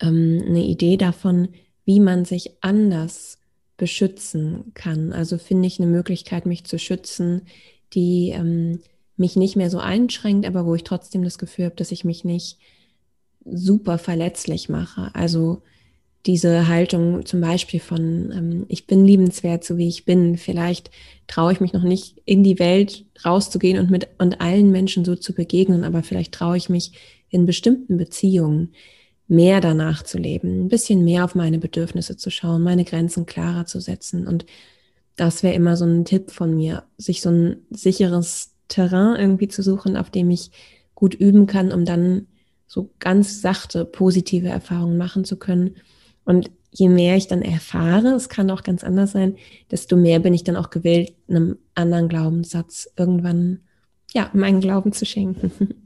[0.00, 1.50] ähm, eine Idee davon,
[1.84, 3.38] wie man sich anders
[3.76, 5.12] beschützen kann.
[5.12, 7.42] Also finde ich eine Möglichkeit, mich zu schützen,
[7.92, 8.80] die ähm,
[9.16, 12.24] mich nicht mehr so einschränkt, aber wo ich trotzdem das Gefühl habe, dass ich mich
[12.24, 12.58] nicht
[13.44, 15.14] super verletzlich mache.
[15.14, 15.62] Also
[16.26, 20.36] diese Haltung zum Beispiel von, ähm, ich bin liebenswert, so wie ich bin.
[20.38, 20.90] Vielleicht
[21.26, 25.16] traue ich mich noch nicht in die Welt rauszugehen und mit und allen Menschen so
[25.16, 26.92] zu begegnen, aber vielleicht traue ich mich
[27.28, 28.72] in bestimmten Beziehungen
[29.26, 33.66] mehr danach zu leben, ein bisschen mehr auf meine Bedürfnisse zu schauen, meine Grenzen klarer
[33.66, 34.26] zu setzen.
[34.26, 34.44] Und
[35.16, 39.62] das wäre immer so ein Tipp von mir, sich so ein sicheres Terrain irgendwie zu
[39.62, 40.50] suchen, auf dem ich
[40.94, 42.26] gut üben kann, um dann
[42.66, 45.76] so ganz sachte positive Erfahrungen machen zu können.
[46.24, 49.36] Und je mehr ich dann erfahre, es kann auch ganz anders sein,
[49.70, 53.60] desto mehr bin ich dann auch gewillt, einem anderen Glaubenssatz irgendwann
[54.12, 55.52] ja meinen Glauben zu schenken.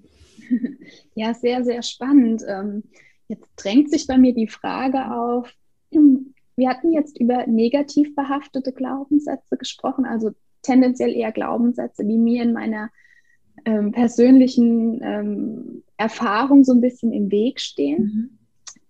[1.14, 2.42] Ja, sehr, sehr spannend.
[2.46, 2.84] Ähm,
[3.26, 5.52] jetzt drängt sich bei mir die Frage auf,
[5.90, 10.30] wir hatten jetzt über negativ behaftete Glaubenssätze gesprochen, also
[10.62, 12.90] tendenziell eher Glaubenssätze, die mir in meiner
[13.64, 18.02] ähm, persönlichen ähm, Erfahrung so ein bisschen im Weg stehen.
[18.02, 18.37] Mhm.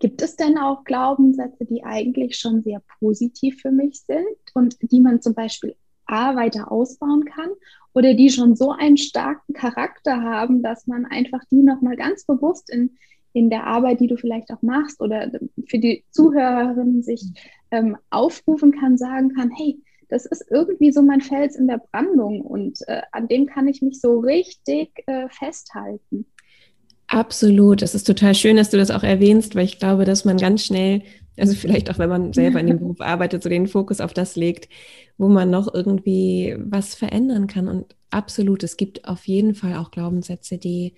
[0.01, 5.01] Gibt es denn auch Glaubenssätze, die eigentlich schon sehr positiv für mich sind und die
[5.01, 5.75] man zum Beispiel
[6.07, 7.51] A weiter ausbauen kann
[7.95, 12.71] oder die schon so einen starken Charakter haben, dass man einfach die nochmal ganz bewusst
[12.71, 12.97] in,
[13.33, 15.31] in der Arbeit, die du vielleicht auch machst oder
[15.67, 17.25] für die Zuhörerin sich
[17.71, 22.41] ähm, aufrufen kann, sagen kann, hey, das ist irgendwie so mein Fels in der Brandung
[22.41, 26.27] und äh, an dem kann ich mich so richtig äh, festhalten.
[27.09, 27.81] Absolut.
[27.81, 30.65] Es ist total schön, dass du das auch erwähnst, weil ich glaube, dass man ganz
[30.65, 31.03] schnell,
[31.39, 34.37] also vielleicht auch wenn man selber in dem Beruf arbeitet, so den Fokus auf das
[34.37, 34.69] legt,
[35.17, 37.67] wo man noch irgendwie was verändern kann.
[37.67, 40.95] Und absolut, es gibt auf jeden Fall auch Glaubenssätze, die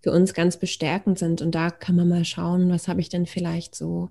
[0.00, 1.40] für uns ganz bestärkend sind.
[1.42, 4.10] Und da kann man mal schauen, was habe ich denn vielleicht so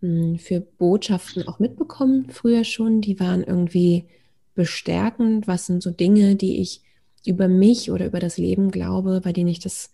[0.00, 3.02] hm, für Botschaften auch mitbekommen, früher schon.
[3.02, 4.06] Die waren irgendwie
[4.54, 5.46] bestärkend.
[5.46, 6.80] Was sind so Dinge, die ich
[7.26, 9.91] über mich oder über das Leben glaube, bei denen ich das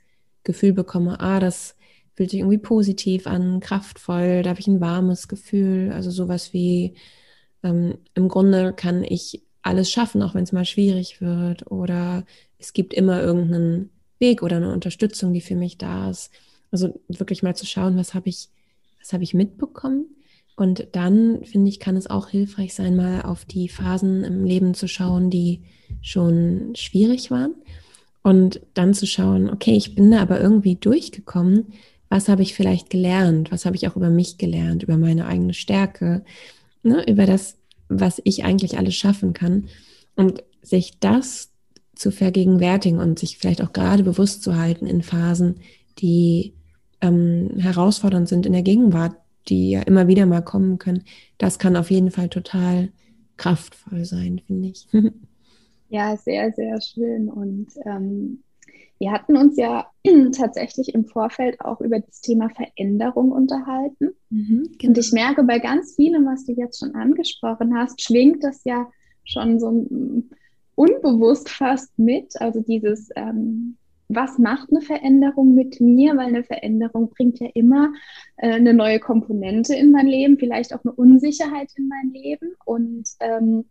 [0.48, 1.76] Gefühl bekomme, ah, das
[2.14, 5.92] fühlt sich irgendwie positiv an, kraftvoll, da habe ich ein warmes Gefühl.
[5.92, 6.94] Also sowas wie,
[7.62, 11.70] ähm, im Grunde kann ich alles schaffen, auch wenn es mal schwierig wird.
[11.70, 12.24] Oder
[12.58, 16.32] es gibt immer irgendeinen Weg oder eine Unterstützung, die für mich da ist.
[16.72, 18.48] Also wirklich mal zu schauen, was habe ich
[19.00, 20.06] was habe ich mitbekommen?
[20.56, 24.74] Und dann, finde ich, kann es auch hilfreich sein, mal auf die Phasen im Leben
[24.74, 25.62] zu schauen, die
[26.02, 27.54] schon schwierig waren.
[28.22, 31.66] Und dann zu schauen, okay, ich bin da aber irgendwie durchgekommen.
[32.08, 33.52] Was habe ich vielleicht gelernt?
[33.52, 36.24] Was habe ich auch über mich gelernt, über meine eigene Stärke,
[36.82, 37.56] ne, über das,
[37.88, 39.68] was ich eigentlich alles schaffen kann.
[40.16, 41.50] Und sich das
[41.94, 45.56] zu vergegenwärtigen und sich vielleicht auch gerade bewusst zu halten in Phasen,
[45.98, 46.54] die
[47.00, 49.16] ähm, herausfordernd sind in der Gegenwart,
[49.48, 51.04] die ja immer wieder mal kommen können,
[51.38, 52.90] das kann auf jeden Fall total
[53.36, 54.86] kraftvoll sein, finde ich.
[55.88, 57.28] ja, sehr, sehr schön.
[57.28, 58.42] Und ähm,
[58.98, 59.90] wir hatten uns ja
[60.36, 64.10] tatsächlich im Vorfeld auch über das Thema Veränderung unterhalten.
[64.30, 64.90] Mhm, genau.
[64.90, 68.88] Und ich merke bei ganz vielem, was du jetzt schon angesprochen hast, schwingt das ja
[69.24, 69.86] schon so
[70.74, 72.40] unbewusst fast mit.
[72.40, 73.76] Also dieses ähm,
[74.08, 76.16] was macht eine Veränderung mit mir?
[76.16, 77.92] Weil eine Veränderung bringt ja immer
[78.36, 82.54] äh, eine neue Komponente in mein Leben, vielleicht auch eine Unsicherheit in mein Leben.
[82.64, 83.66] Und ähm,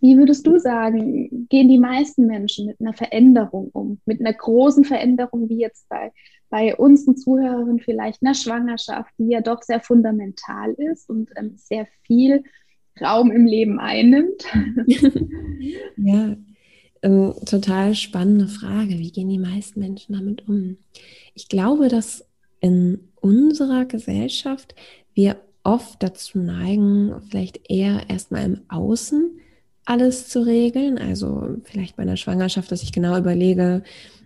[0.00, 4.00] wie würdest du sagen, gehen die meisten Menschen mit einer Veränderung um?
[4.06, 6.12] Mit einer großen Veränderung, wie jetzt bei,
[6.50, 11.86] bei unseren Zuhörern vielleicht einer Schwangerschaft, die ja doch sehr fundamental ist und ähm, sehr
[12.02, 12.44] viel
[13.00, 14.44] Raum im Leben einnimmt?
[15.96, 16.36] ja,
[17.02, 18.98] ähm, total spannende Frage.
[18.98, 20.78] Wie gehen die meisten Menschen damit um?
[21.34, 22.24] Ich glaube, dass
[22.60, 24.74] in unserer Gesellschaft
[25.14, 29.38] wir oft dazu neigen, vielleicht eher erstmal im Außen
[29.88, 30.98] alles zu regeln.
[30.98, 33.82] Also vielleicht bei einer Schwangerschaft, dass ich genau überlege,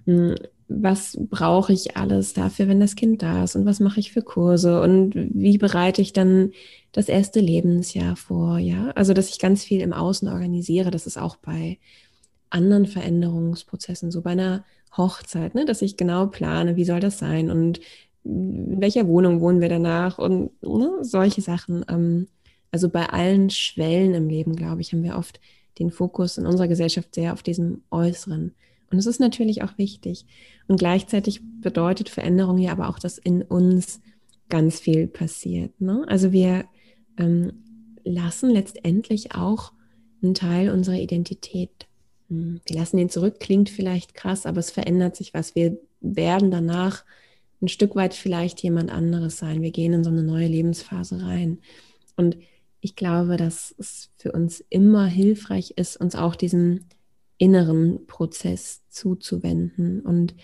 [0.06, 0.34] hm,
[0.68, 4.22] was brauche ich alles dafür, wenn das Kind da ist und was mache ich für
[4.22, 6.52] Kurse und wie bereite ich dann
[6.92, 8.90] das erste Lebensjahr vor, ja?
[8.96, 11.78] Also, dass ich ganz viel im Außen organisiere, das ist auch bei
[12.50, 14.64] anderen Veränderungsprozessen, so bei einer
[14.96, 17.80] Hochzeit, ne, dass ich genau plane, wie soll das sein und
[18.24, 21.84] in welcher Wohnung wohnen wir danach und ne, solche Sachen.
[21.88, 22.28] Ähm,
[22.72, 25.40] also bei allen Schwellen im Leben, glaube ich, haben wir oft
[25.78, 28.54] den Fokus in unserer Gesellschaft sehr auf diesem Äußeren.
[28.90, 30.26] Und es ist natürlich auch wichtig.
[30.66, 34.00] Und gleichzeitig bedeutet Veränderung ja aber auch, dass in uns
[34.48, 35.80] ganz viel passiert.
[35.80, 36.04] Ne?
[36.08, 36.64] Also wir
[37.16, 37.52] ähm,
[38.04, 39.72] lassen letztendlich auch
[40.22, 41.86] einen Teil unserer Identität
[42.32, 45.54] hm, wir lassen ihn zurück, klingt vielleicht krass, aber es verändert sich was.
[45.54, 47.04] Wir werden danach
[47.60, 49.60] ein Stück weit vielleicht jemand anderes sein.
[49.60, 51.58] Wir gehen in so eine neue Lebensphase rein.
[52.16, 52.38] Und
[52.82, 56.80] ich glaube, dass es für uns immer hilfreich ist, uns auch diesem
[57.38, 60.00] inneren Prozess zuzuwenden.
[60.00, 60.34] Und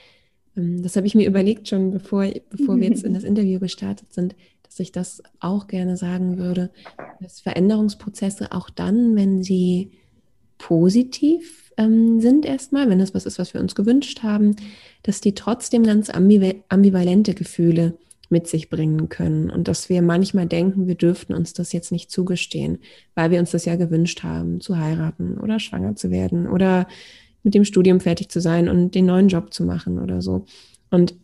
[0.57, 4.15] ähm, das habe ich mir überlegt schon, bevor, bevor wir jetzt in das Interview gestartet
[4.15, 6.71] sind, dass ich das auch gerne sagen würde,
[7.21, 9.91] dass Veränderungsprozesse auch dann, wenn sie
[10.59, 14.55] positiv ähm, sind erstmal, wenn das was ist, was wir uns gewünscht haben,
[15.03, 17.99] dass die trotzdem ganz ambivalente Gefühle
[18.31, 22.11] mit sich bringen können und dass wir manchmal denken, wir dürften uns das jetzt nicht
[22.11, 22.79] zugestehen,
[23.15, 26.87] weil wir uns das ja gewünscht haben, zu heiraten oder schwanger zu werden oder
[27.43, 30.45] mit dem Studium fertig zu sein und den neuen Job zu machen oder so.
[30.91, 31.15] Und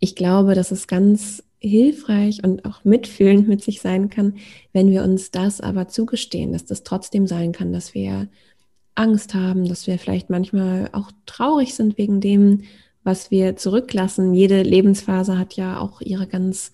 [0.00, 4.34] ich glaube, dass es ganz hilfreich und auch mitfühlend mit sich sein kann,
[4.72, 8.28] wenn wir uns das aber zugestehen, dass das trotzdem sein kann, dass wir
[8.94, 12.62] Angst haben, dass wir vielleicht manchmal auch traurig sind wegen dem,
[13.04, 14.34] was wir zurücklassen.
[14.34, 16.72] Jede Lebensphase hat ja auch ihre ganz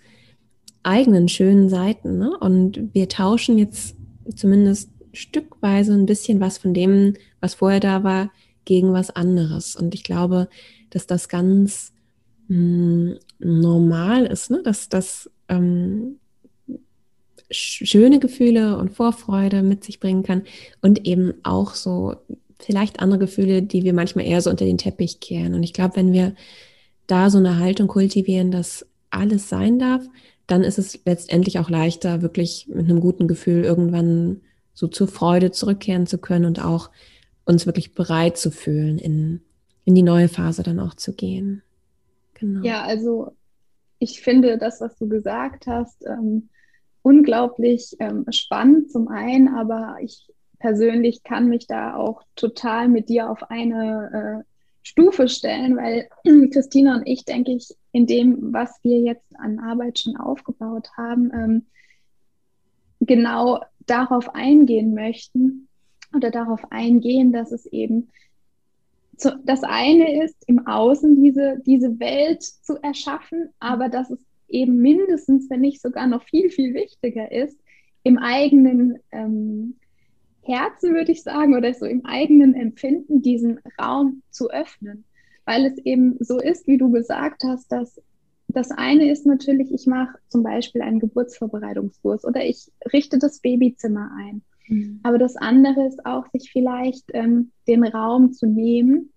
[0.83, 2.19] eigenen schönen Seiten.
[2.19, 2.37] Ne?
[2.39, 3.97] Und wir tauschen jetzt
[4.35, 8.31] zumindest stückweise ein bisschen was von dem, was vorher da war,
[8.65, 9.77] gegen was anderes.
[9.77, 10.49] Und ich glaube,
[10.91, 11.93] dass das ganz
[12.49, 14.63] mh, hm, normal ist, ne?
[14.63, 16.19] dass das ähm,
[17.51, 20.43] schöne Gefühle und Vorfreude mit sich bringen kann
[20.81, 22.17] und eben auch so
[22.59, 25.55] vielleicht andere Gefühle, die wir manchmal eher so unter den Teppich kehren.
[25.55, 26.35] Und ich glaube, wenn wir
[27.07, 30.05] da so eine Haltung kultivieren, dass alles sein darf,
[30.47, 34.41] dann ist es letztendlich auch leichter, wirklich mit einem guten Gefühl irgendwann
[34.75, 36.91] so zur Freude zurückkehren zu können und auch
[37.45, 39.41] uns wirklich bereit zu fühlen, in,
[39.85, 41.63] in die neue Phase dann auch zu gehen.
[42.35, 42.65] Genau.
[42.65, 43.33] Ja, also
[43.99, 46.49] ich finde das, was du gesagt hast, ähm,
[47.03, 50.27] unglaublich ähm, spannend zum einen, aber ich
[50.59, 54.51] persönlich kann mich da auch total mit dir auf eine äh,
[54.83, 56.09] Stufe stellen, weil
[56.51, 61.31] Christina und ich, denke ich, in dem, was wir jetzt an Arbeit schon aufgebaut haben,
[61.35, 61.67] ähm,
[63.01, 65.69] genau darauf eingehen möchten
[66.15, 68.11] oder darauf eingehen, dass es eben
[69.17, 74.81] zu, das eine ist, im Außen diese, diese Welt zu erschaffen, aber dass es eben
[74.81, 77.59] mindestens, wenn nicht sogar noch viel, viel wichtiger ist,
[78.03, 79.77] im eigenen ähm,
[80.45, 85.05] Herzen, würde ich sagen, oder so im eigenen Empfinden diesen Raum zu öffnen.
[85.45, 88.01] Weil es eben so ist, wie du gesagt hast, dass
[88.49, 94.11] das eine ist natürlich, ich mache zum Beispiel einen Geburtsvorbereitungskurs oder ich richte das Babyzimmer
[94.17, 94.43] ein.
[94.69, 95.01] Mhm.
[95.03, 99.11] Aber das andere ist auch, sich vielleicht ähm, den Raum zu nehmen,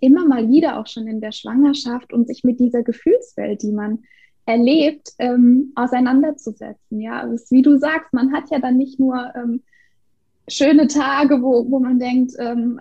[0.00, 4.04] immer mal wieder auch schon in der Schwangerschaft und sich mit dieser Gefühlswelt, die man
[4.46, 7.00] erlebt, ähm, auseinanderzusetzen.
[7.00, 9.62] Ja, ist, wie du sagst, man hat ja dann nicht nur ähm,
[10.48, 12.80] schöne Tage, wo, wo man denkt, ähm,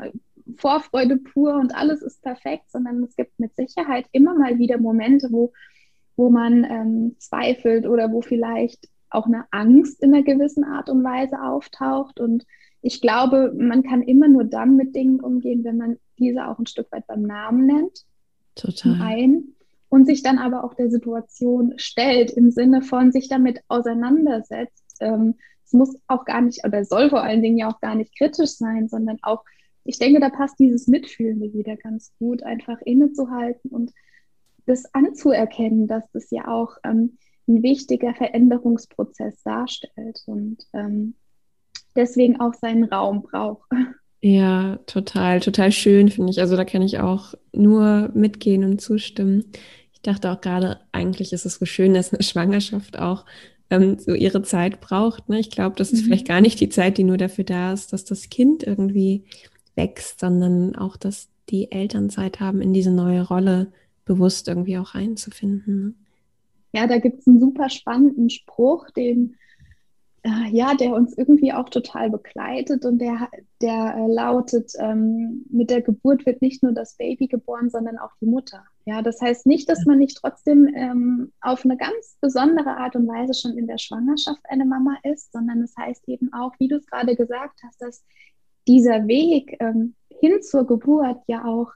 [0.57, 5.29] Vorfreude pur und alles ist perfekt, sondern es gibt mit Sicherheit immer mal wieder Momente,
[5.31, 5.53] wo,
[6.17, 11.03] wo man ähm, zweifelt oder wo vielleicht auch eine Angst in einer gewissen Art und
[11.03, 12.19] Weise auftaucht.
[12.19, 12.45] Und
[12.81, 16.65] ich glaube, man kann immer nur dann mit Dingen umgehen, wenn man diese auch ein
[16.65, 18.05] Stück weit beim Namen nennt.
[18.55, 18.99] Total.
[19.01, 19.55] Ein,
[19.91, 24.95] und sich dann aber auch der Situation stellt, im Sinne von sich damit auseinandersetzt.
[25.01, 25.35] Ähm,
[25.71, 28.51] es muss auch gar nicht, oder soll vor allen Dingen ja auch gar nicht kritisch
[28.51, 29.43] sein, sondern auch,
[29.85, 33.91] ich denke, da passt dieses Mitfühlende wieder ganz gut, einfach innezuhalten und
[34.65, 41.15] das anzuerkennen, dass das ja auch ähm, ein wichtiger Veränderungsprozess darstellt und ähm,
[41.95, 43.69] deswegen auch seinen Raum braucht.
[44.23, 46.41] Ja, total, total schön, finde ich.
[46.41, 49.45] Also da kann ich auch nur mitgehen und zustimmen.
[49.93, 53.25] Ich dachte auch gerade, eigentlich ist es so schön, dass eine Schwangerschaft auch
[53.71, 55.29] ähm, so ihre Zeit braucht.
[55.29, 55.39] Ne?
[55.39, 56.05] Ich glaube, das ist mhm.
[56.05, 59.23] vielleicht gar nicht die Zeit, die nur dafür da ist, dass das Kind irgendwie
[59.75, 63.71] wächst, sondern auch, dass die Eltern Zeit haben, in diese neue Rolle
[64.05, 65.79] bewusst irgendwie auch einzufinden.
[65.85, 65.93] Ne?
[66.73, 69.35] Ja, da gibt es einen super spannenden Spruch, den
[70.23, 73.29] äh, ja, der uns irgendwie auch total begleitet und der,
[73.61, 78.11] der äh, lautet, ähm, mit der Geburt wird nicht nur das Baby geboren, sondern auch
[78.21, 78.63] die Mutter.
[78.85, 83.07] Ja, das heißt nicht, dass man nicht trotzdem ähm, auf eine ganz besondere Art und
[83.07, 86.67] Weise schon in der Schwangerschaft eine Mama ist, sondern es das heißt eben auch, wie
[86.67, 88.03] du es gerade gesagt hast, dass
[88.67, 91.71] dieser Weg ähm, hin zur Geburt ja auch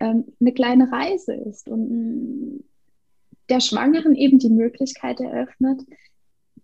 [0.00, 2.64] ähm, eine kleine Reise ist und mm,
[3.48, 5.82] der Schwangeren eben die Möglichkeit eröffnet,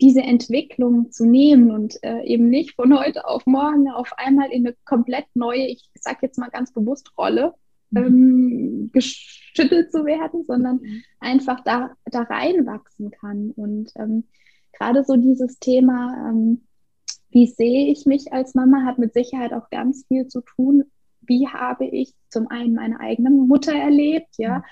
[0.01, 4.67] diese Entwicklung zu nehmen und äh, eben nicht von heute auf morgen auf einmal in
[4.67, 7.55] eine komplett neue, ich sage jetzt mal ganz bewusst, Rolle.
[7.95, 11.03] Ähm, geschüttelt zu werden, sondern mhm.
[11.21, 13.51] einfach da, da reinwachsen kann.
[13.53, 14.25] Und ähm,
[14.73, 16.63] gerade so dieses Thema, ähm,
[17.31, 20.85] wie sehe ich mich als Mama, hat mit Sicherheit auch ganz viel zu tun.
[21.21, 24.65] Wie habe ich zum einen meine eigene Mutter erlebt, ja, mhm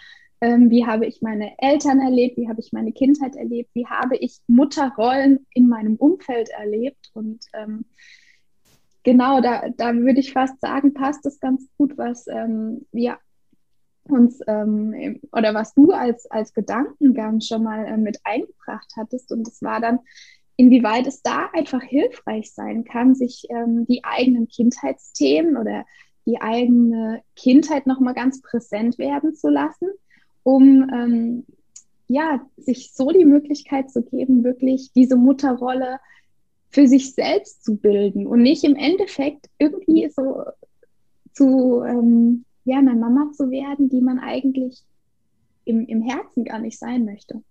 [0.44, 4.16] ähm, wie habe ich meine Eltern erlebt, wie habe ich meine Kindheit erlebt, wie habe
[4.16, 7.10] ich Mutterrollen in meinem Umfeld erlebt.
[7.14, 7.86] Und ähm,
[9.04, 13.18] genau, da, da würde ich fast sagen, passt es ganz gut, was ähm, wir
[14.04, 19.32] uns ähm, oder was du als, als Gedankengang schon mal äh, mit eingebracht hattest.
[19.32, 20.00] Und es war dann,
[20.56, 25.86] inwieweit es da einfach hilfreich sein kann, sich ähm, die eigenen Kindheitsthemen oder
[26.26, 29.88] die eigene Kindheit nochmal ganz präsent werden zu lassen
[30.44, 31.46] um ähm,
[32.06, 35.98] ja, sich so die Möglichkeit zu geben, wirklich diese Mutterrolle
[36.74, 40.42] für sich selbst zu bilden und nicht im Endeffekt irgendwie so
[41.32, 44.82] zu ähm, ja, einer Mama zu werden, die man eigentlich
[45.64, 47.42] im, im Herzen gar nicht sein möchte.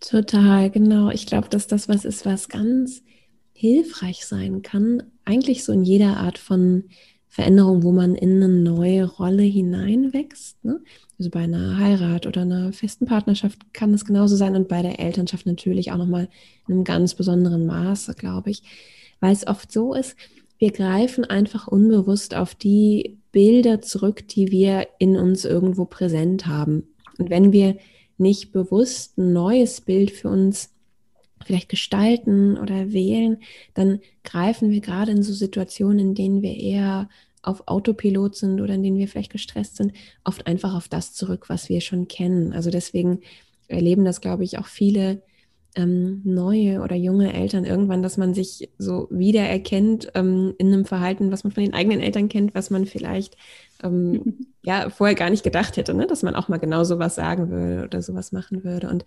[0.00, 1.10] Total, genau.
[1.10, 3.02] Ich glaube, dass das was ist, was ganz
[3.52, 6.88] hilfreich sein kann, eigentlich so in jeder Art von
[7.34, 10.64] Veränderung, wo man in eine neue Rolle hineinwächst.
[10.64, 10.80] Ne?
[11.18, 15.00] Also bei einer Heirat oder einer festen Partnerschaft kann es genauso sein und bei der
[15.00, 16.28] Elternschaft natürlich auch nochmal
[16.68, 18.62] in einem ganz besonderen Maße, glaube ich.
[19.18, 20.14] Weil es oft so ist,
[20.58, 26.84] wir greifen einfach unbewusst auf die Bilder zurück, die wir in uns irgendwo präsent haben.
[27.18, 27.78] Und wenn wir
[28.16, 30.70] nicht bewusst ein neues Bild für uns
[31.44, 33.38] vielleicht gestalten oder wählen,
[33.74, 37.08] dann greifen wir gerade in so Situationen, in denen wir eher
[37.42, 39.92] auf Autopilot sind oder in denen wir vielleicht gestresst sind,
[40.24, 42.52] oft einfach auf das zurück, was wir schon kennen.
[42.52, 43.20] Also deswegen
[43.68, 45.22] erleben das, glaube ich, auch viele
[45.76, 51.32] ähm, neue oder junge Eltern irgendwann, dass man sich so wiedererkennt ähm, in einem Verhalten,
[51.32, 53.36] was man von den eigenen Eltern kennt, was man vielleicht
[53.82, 56.06] ähm, ja vorher gar nicht gedacht hätte, ne?
[56.06, 58.88] dass man auch mal genau sowas sagen würde oder sowas machen würde.
[58.88, 59.04] Und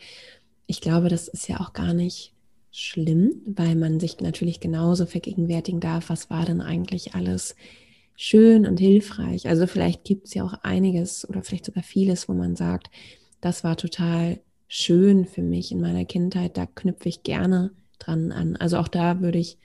[0.68, 2.34] ich glaube, das ist ja auch gar nicht
[2.72, 7.56] schlimm, weil man sich natürlich genauso vergegenwärtigen darf, was war denn eigentlich alles
[8.16, 9.48] schön und hilfreich.
[9.48, 12.90] Also vielleicht gibt es ja auch einiges oder vielleicht sogar vieles, wo man sagt,
[13.42, 18.56] das war total schön für mich in meiner Kindheit, da knüpfe ich gerne dran an.
[18.58, 19.58] Also auch da würde ich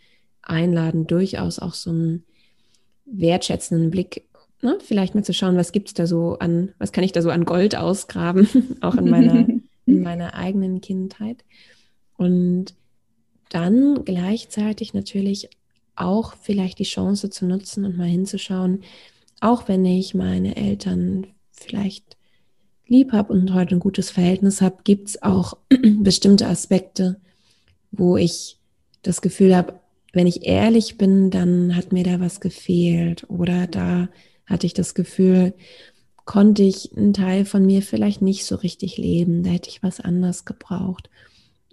[0.43, 2.25] einladen, durchaus auch so einen
[3.07, 4.29] wertschätzenden Blick,
[4.61, 4.79] ne?
[4.81, 7.31] vielleicht mal zu schauen, was gibt es da so an, was kann ich da so
[7.31, 8.49] an Gold ausgraben,
[8.81, 9.47] auch in meiner,
[9.87, 11.45] in meiner eigenen Kindheit.
[12.17, 12.75] Und
[13.49, 15.51] dann gleichzeitig natürlich
[15.95, 18.83] auch vielleicht die Chance zu nutzen und mal hinzuschauen,
[19.41, 22.17] auch wenn ich meine Eltern vielleicht
[22.87, 25.57] lieb habe und heute ein gutes Verhältnis habe, gibt es auch
[25.99, 27.21] bestimmte Aspekte,
[27.91, 28.59] wo ich
[29.03, 29.81] das Gefühl habe,
[30.13, 34.09] wenn ich ehrlich bin, dann hat mir da was gefehlt oder da
[34.47, 35.55] hatte ich das Gefühl,
[36.25, 40.01] konnte ich einen Teil von mir vielleicht nicht so richtig leben, da hätte ich was
[40.01, 41.11] anders gebraucht.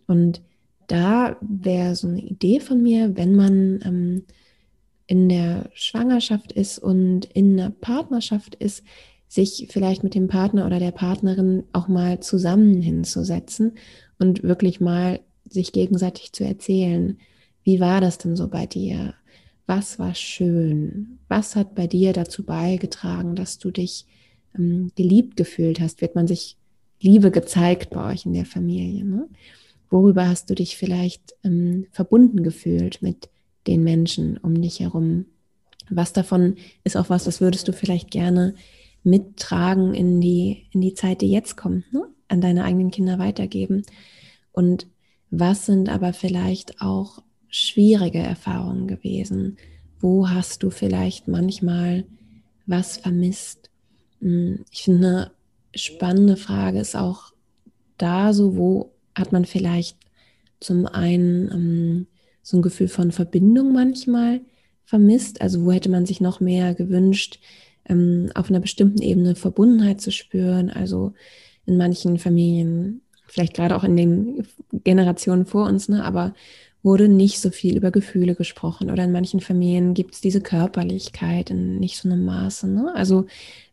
[0.07, 0.41] Und
[0.87, 4.23] da wäre so eine Idee von mir, wenn man ähm,
[5.05, 8.83] in der Schwangerschaft ist und in einer Partnerschaft ist,
[9.27, 13.73] sich vielleicht mit dem Partner oder der Partnerin auch mal zusammen hinzusetzen
[14.17, 17.17] und wirklich mal sich gegenseitig zu erzählen,
[17.63, 19.13] wie war das denn so bei dir?
[19.67, 21.19] Was war schön?
[21.27, 24.07] Was hat bei dir dazu beigetragen, dass du dich
[24.53, 26.01] geliebt gefühlt hast?
[26.01, 26.57] Wird man sich
[27.01, 29.05] Liebe gezeigt bei euch in der Familie?
[29.05, 29.27] Ne?
[29.89, 33.29] Worüber hast du dich vielleicht ähm, verbunden gefühlt mit
[33.67, 35.25] den Menschen um dich herum?
[35.89, 38.53] Was davon ist auch was, das würdest du vielleicht gerne
[39.03, 42.07] mittragen in die, in die Zeit, die jetzt kommt, ne?
[42.27, 43.83] an deine eigenen Kinder weitergeben.
[44.51, 44.87] Und
[45.31, 49.57] was sind aber vielleicht auch schwierige Erfahrungen gewesen?
[49.99, 52.05] Wo hast du vielleicht manchmal
[52.65, 53.68] was vermisst?
[54.21, 55.31] Hm, ich finde, eine
[55.75, 57.33] spannende Frage ist auch
[57.97, 59.97] da so, wo hat man vielleicht
[60.59, 62.07] zum einen ähm,
[62.41, 64.41] so ein Gefühl von Verbindung manchmal
[64.85, 65.41] vermisst?
[65.41, 67.39] Also wo hätte man sich noch mehr gewünscht,
[67.89, 70.69] ähm, auf einer bestimmten Ebene Verbundenheit zu spüren.
[70.69, 71.13] Also
[71.65, 74.47] in manchen Familien, vielleicht gerade auch in den
[74.83, 76.33] Generationen vor uns, ne, aber
[76.81, 78.89] wurde nicht so viel über Gefühle gesprochen.
[78.89, 82.67] Oder in manchen Familien gibt es diese Körperlichkeit in nicht so einem Maße.
[82.67, 82.93] Ne?
[82.95, 83.25] Also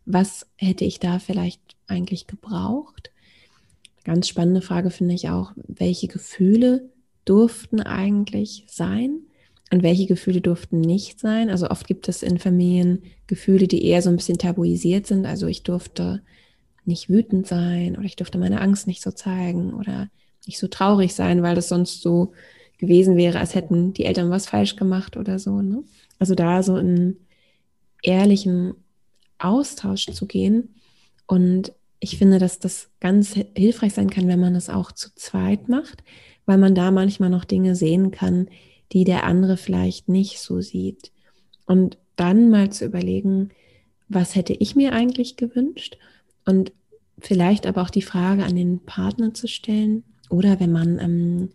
[0.05, 3.11] was hätte ich da vielleicht eigentlich gebraucht?
[4.03, 6.89] Ganz spannende Frage finde ich auch, welche Gefühle
[7.25, 9.19] durften eigentlich sein?
[9.69, 11.49] Und welche Gefühle durften nicht sein?
[11.49, 15.25] Also oft gibt es in Familien Gefühle, die eher so ein bisschen tabuisiert sind.
[15.25, 16.21] Also ich durfte
[16.85, 20.09] nicht wütend sein oder ich durfte meine Angst nicht so zeigen oder
[20.45, 22.31] nicht so traurig sein, weil das sonst so
[22.77, 25.61] gewesen wäre, als hätten die Eltern was falsch gemacht oder so.
[25.61, 25.83] Ne?
[26.19, 27.17] Also da so in
[28.03, 28.75] ehrlichen
[29.39, 30.75] Austausch zu gehen.
[31.25, 35.69] Und ich finde, dass das ganz hilfreich sein kann, wenn man es auch zu zweit
[35.69, 36.03] macht,
[36.45, 38.47] weil man da manchmal noch Dinge sehen kann,
[38.93, 41.11] die der andere vielleicht nicht so sieht.
[41.65, 43.49] Und dann mal zu überlegen,
[44.07, 45.97] was hätte ich mir eigentlich gewünscht?
[46.45, 46.71] Und
[47.19, 50.03] vielleicht aber auch die Frage an den Partner zu stellen.
[50.29, 51.49] Oder wenn man ähm,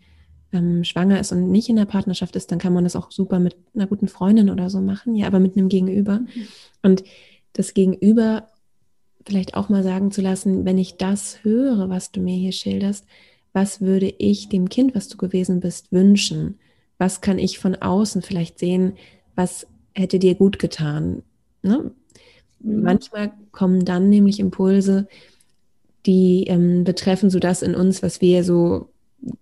[0.53, 3.39] ähm, schwanger ist und nicht in der Partnerschaft ist, dann kann man das auch super
[3.39, 6.21] mit einer guten Freundin oder so machen, ja, aber mit einem Gegenüber.
[6.21, 6.49] Mhm.
[6.83, 7.05] Und
[7.53, 8.49] das Gegenüber
[9.25, 13.07] vielleicht auch mal sagen zu lassen, wenn ich das höre, was du mir hier schilderst,
[13.53, 16.59] was würde ich dem Kind, was du gewesen bist, wünschen?
[17.03, 18.93] was kann ich von außen vielleicht sehen,
[19.35, 21.25] was hätte dir gut getan.
[21.63, 21.91] Ne?
[22.61, 22.83] Mhm.
[22.83, 25.09] Manchmal kommen dann nämlich Impulse,
[26.07, 28.91] die ähm, betreffen so das in uns, was wir so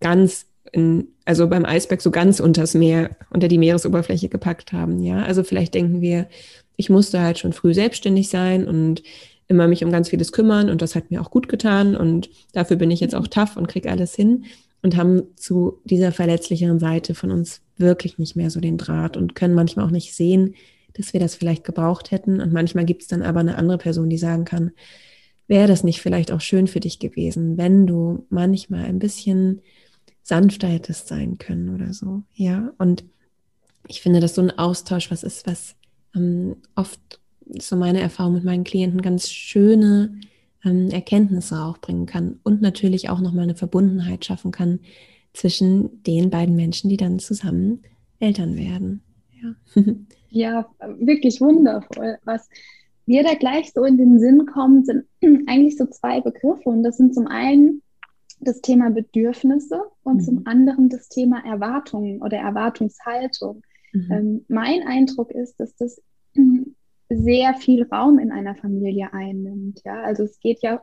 [0.00, 5.02] ganz, in, also beim Eisberg so ganz unters Meer, unter die Meeresoberfläche gepackt haben.
[5.02, 6.28] Ja, also vielleicht denken wir,
[6.76, 9.02] ich musste halt schon früh selbstständig sein und
[9.48, 12.76] immer mich um ganz vieles kümmern und das hat mir auch gut getan und dafür
[12.76, 14.44] bin ich jetzt auch tough und krieg alles hin
[14.82, 19.34] und haben zu dieser verletzlicheren Seite von uns wirklich nicht mehr so den Draht und
[19.34, 20.54] können manchmal auch nicht sehen,
[20.94, 22.40] dass wir das vielleicht gebraucht hätten.
[22.40, 24.72] Und manchmal gibt es dann aber eine andere Person, die sagen kann,
[25.48, 29.62] wäre das nicht vielleicht auch schön für dich gewesen, wenn du manchmal ein bisschen
[30.30, 32.22] sanfter hättest sein können oder so.
[32.34, 33.04] Ja, und
[33.88, 35.74] ich finde, dass so ein Austausch was ist, was
[36.14, 37.00] ähm, oft
[37.58, 40.20] so meine Erfahrung mit meinen Klienten, ganz schöne
[40.64, 44.78] ähm, Erkenntnisse auch bringen kann und natürlich auch nochmal eine Verbundenheit schaffen kann
[45.32, 47.82] zwischen den beiden Menschen, die dann zusammen
[48.20, 49.02] Eltern werden.
[49.42, 49.82] Ja,
[50.30, 50.70] ja
[51.00, 52.18] wirklich wundervoll.
[52.24, 52.48] Was
[53.06, 55.06] mir da gleich so in den Sinn kommt, sind
[55.48, 56.68] eigentlich so zwei Begriffe.
[56.68, 57.82] Und das sind zum einen
[58.40, 60.20] das Thema Bedürfnisse und mhm.
[60.20, 63.62] zum anderen das Thema Erwartungen oder Erwartungshaltung.
[63.92, 64.10] Mhm.
[64.10, 66.02] Ähm, mein Eindruck ist, dass das
[67.08, 69.82] sehr viel Raum in einer Familie einnimmt.
[69.84, 70.82] Ja, also es geht ja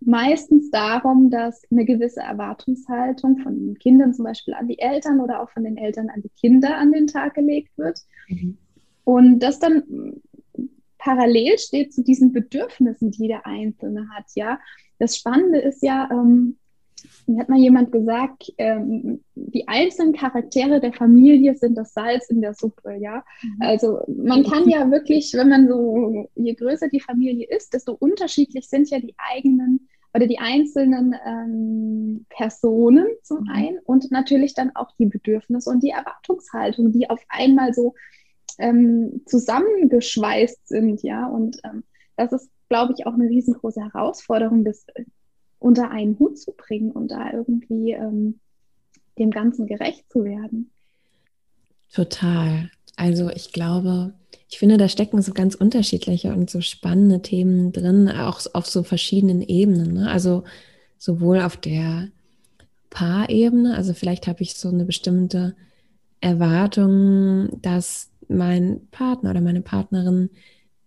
[0.00, 5.42] meistens darum, dass eine gewisse Erwartungshaltung von den Kindern zum Beispiel an die Eltern oder
[5.42, 8.00] auch von den Eltern an die Kinder an den Tag gelegt wird.
[8.28, 8.58] Mhm.
[9.04, 10.20] Und das dann
[10.98, 14.24] parallel steht zu diesen Bedürfnissen, die der Einzelne hat.
[14.34, 14.58] Ja,
[14.98, 16.56] das Spannende ist ja, ähm,
[17.26, 22.40] mir hat mal jemand gesagt, ähm, die einzelnen Charaktere der Familie sind das Salz in
[22.40, 23.24] der Suppe, ja.
[23.42, 23.56] Mhm.
[23.60, 28.68] Also man kann ja wirklich, wenn man so, je größer die Familie ist, desto unterschiedlich
[28.68, 33.50] sind ja die eigenen oder die einzelnen ähm, Personen zum mhm.
[33.50, 37.94] einen und natürlich dann auch die Bedürfnisse und die Erwartungshaltung, die auf einmal so
[38.58, 41.26] ähm, zusammengeschweißt sind, ja.
[41.26, 41.84] Und ähm,
[42.16, 44.86] das ist, glaube ich, auch eine riesengroße Herausforderung, das
[45.58, 48.40] unter einen Hut zu bringen und da irgendwie ähm,
[49.18, 50.70] dem Ganzen gerecht zu werden.
[51.92, 52.70] Total.
[52.96, 54.14] Also ich glaube,
[54.48, 58.82] ich finde, da stecken so ganz unterschiedliche und so spannende Themen drin, auch auf so
[58.82, 59.94] verschiedenen Ebenen.
[59.94, 60.10] Ne?
[60.10, 60.44] Also
[60.98, 62.08] sowohl auf der
[62.90, 65.56] Paarebene, also vielleicht habe ich so eine bestimmte
[66.20, 70.30] Erwartung, dass mein Partner oder meine Partnerin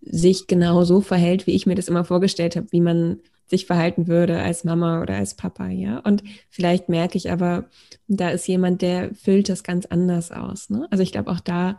[0.02, 4.06] sich genau so verhält, wie ich mir das immer vorgestellt habe, wie man sich verhalten
[4.06, 5.98] würde als Mama oder als Papa, ja.
[5.98, 7.68] Und vielleicht merke ich aber,
[8.06, 10.70] da ist jemand, der füllt das ganz anders aus.
[10.70, 10.86] Ne?
[10.90, 11.78] Also ich glaube, auch da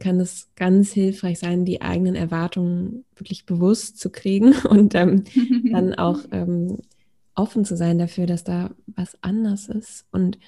[0.00, 5.22] kann es ganz hilfreich sein, die eigenen Erwartungen wirklich bewusst zu kriegen und ähm,
[5.70, 6.78] dann auch ähm,
[7.36, 10.04] offen zu sein dafür, dass da was anders ist.
[10.10, 10.38] Und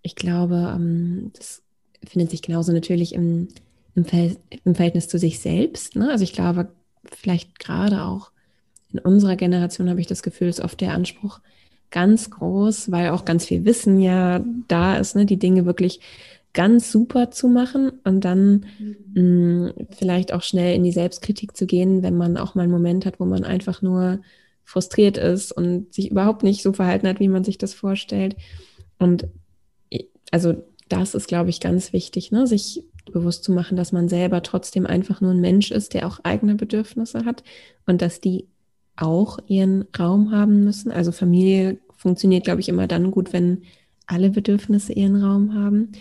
[0.00, 1.62] ich glaube, ähm, das
[2.02, 3.48] findet sich genauso natürlich im,
[3.94, 4.06] im,
[4.64, 5.94] im Verhältnis zu sich selbst.
[5.94, 6.10] Ne?
[6.10, 6.70] Also ich glaube,
[7.12, 8.30] vielleicht gerade auch
[8.92, 11.40] in unserer Generation habe ich das Gefühl, ist oft der Anspruch
[11.90, 15.26] ganz groß, weil auch ganz viel Wissen ja da ist, ne?
[15.26, 16.00] die Dinge wirklich
[16.54, 19.72] ganz super zu machen und dann mhm.
[19.74, 23.06] mh, vielleicht auch schnell in die Selbstkritik zu gehen, wenn man auch mal einen Moment
[23.06, 24.20] hat, wo man einfach nur
[24.64, 28.36] frustriert ist und sich überhaupt nicht so verhalten hat, wie man sich das vorstellt.
[28.98, 29.28] Und
[30.30, 32.46] also das ist, glaube ich, ganz wichtig, ne?
[32.46, 36.20] sich bewusst zu machen, dass man selber trotzdem einfach nur ein Mensch ist, der auch
[36.22, 37.42] eigene Bedürfnisse hat
[37.86, 38.46] und dass die
[38.98, 40.90] auch ihren Raum haben müssen.
[40.90, 43.62] Also Familie funktioniert, glaube ich, immer dann gut, wenn
[44.06, 45.92] alle Bedürfnisse ihren Raum haben.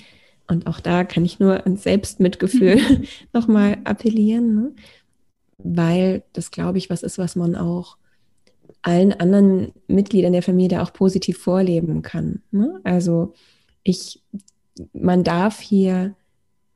[0.48, 2.80] Und auch da kann ich nur ans Selbstmitgefühl
[3.34, 4.72] nochmal appellieren, ne?
[5.58, 7.98] weil das, glaube ich, was ist, was man auch
[8.82, 12.42] allen anderen Mitgliedern der Familie auch positiv vorleben kann.
[12.52, 12.80] Ne?
[12.84, 13.34] Also
[13.84, 14.22] ich,
[14.94, 16.16] man darf hier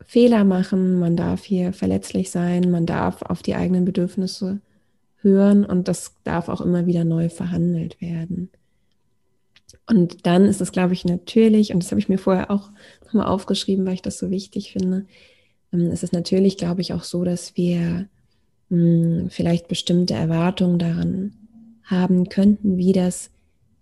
[0.05, 4.59] Fehler machen, man darf hier verletzlich sein, man darf auf die eigenen Bedürfnisse
[5.22, 8.49] hören und das darf auch immer wieder neu verhandelt werden.
[9.88, 12.69] Und dann ist es, glaube ich, natürlich, und das habe ich mir vorher auch
[13.05, 15.05] nochmal aufgeschrieben, weil ich das so wichtig finde,
[15.74, 18.07] ähm, es ist natürlich, glaube ich, auch so, dass wir
[18.69, 18.78] mh,
[19.22, 21.34] hm, vielleicht bestimmte Erwartungen daran
[21.84, 23.32] haben könnten, wie das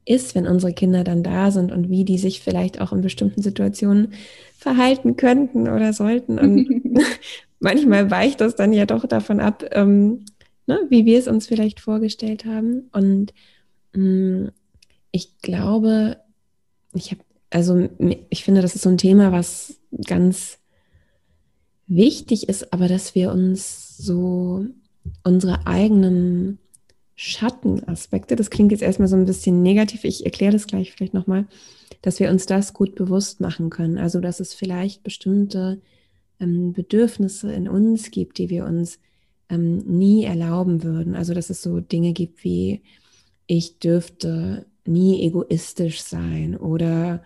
[0.06, 3.44] ist, wenn unsere Kinder dann da sind und wie die sich vielleicht auch in bestimmten
[3.44, 4.14] Situationen
[4.58, 6.40] verhalten könnten oder sollten.
[6.40, 6.68] Und
[7.60, 10.26] manchmal weicht das dann ja doch davon ab, ähm,
[10.70, 12.90] ne, wie wir es uns vielleicht vorgestellt haben.
[12.94, 13.34] Und
[13.94, 14.52] mh, mm,
[15.12, 16.18] ich glaube,
[16.94, 17.90] ich habe, also
[18.30, 20.60] ich finde, das ist so ein Thema, was ganz
[21.88, 24.66] wichtig ist, aber dass wir uns so
[25.24, 26.60] unsere eigenen
[27.16, 31.48] Schattenaspekte, das klingt jetzt erstmal so ein bisschen negativ, ich erkläre das gleich vielleicht nochmal,
[32.04, 33.98] dass wir uns das gut bewusst machen können.
[33.98, 35.82] Also, dass es vielleicht bestimmte
[36.40, 39.00] ähm, Bedürfnisse in uns gibt, die wir uns
[39.50, 41.16] ähm, nie erlauben würden.
[41.16, 42.82] Also dass es so Dinge gibt wie,
[43.48, 47.22] ich dürfte nie egoistisch sein oder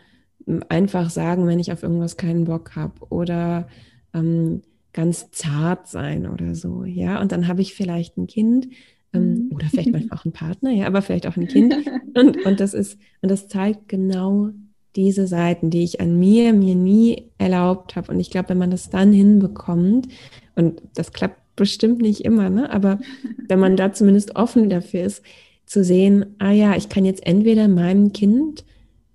[0.48, 3.68] ähm, einfach sagen, wenn ich auf irgendwas keinen Bock habe oder
[4.14, 4.62] ähm,
[4.94, 7.20] ganz zart sein oder so, ja.
[7.20, 8.68] Und dann habe ich vielleicht ein Kind
[9.12, 9.52] ähm, mhm.
[9.54, 11.76] oder vielleicht manchmal auch einen Partner, ja, aber vielleicht auch ein Kind.
[12.16, 14.52] Und, und das ist, und das zeigt genau
[14.96, 18.12] diese Seiten, die ich an mir mir nie erlaubt habe.
[18.12, 20.10] Und ich glaube, wenn man das dann hinbekommt,
[20.56, 22.70] und das klappt bestimmt nicht immer, ne?
[22.72, 23.00] aber
[23.48, 25.24] wenn man da zumindest offen dafür ist,
[25.66, 28.66] zu sehen, ah ja, ich kann jetzt entweder meinem Kind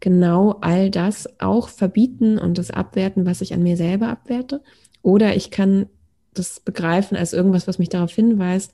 [0.01, 4.63] genau all das auch verbieten und das abwerten, was ich an mir selber abwerte,
[5.03, 5.87] oder ich kann
[6.35, 8.73] das begreifen als irgendwas, was mich darauf hinweist,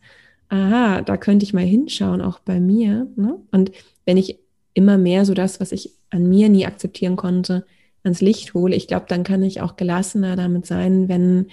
[0.48, 3.06] aha, da könnte ich mal hinschauen, auch bei mir.
[3.16, 3.38] Ne?
[3.50, 3.72] Und
[4.04, 4.38] wenn ich
[4.74, 7.64] immer mehr so das, was ich an mir nie akzeptieren konnte,
[8.02, 11.46] ans Licht hole, ich glaube, dann kann ich auch gelassener damit sein, wenn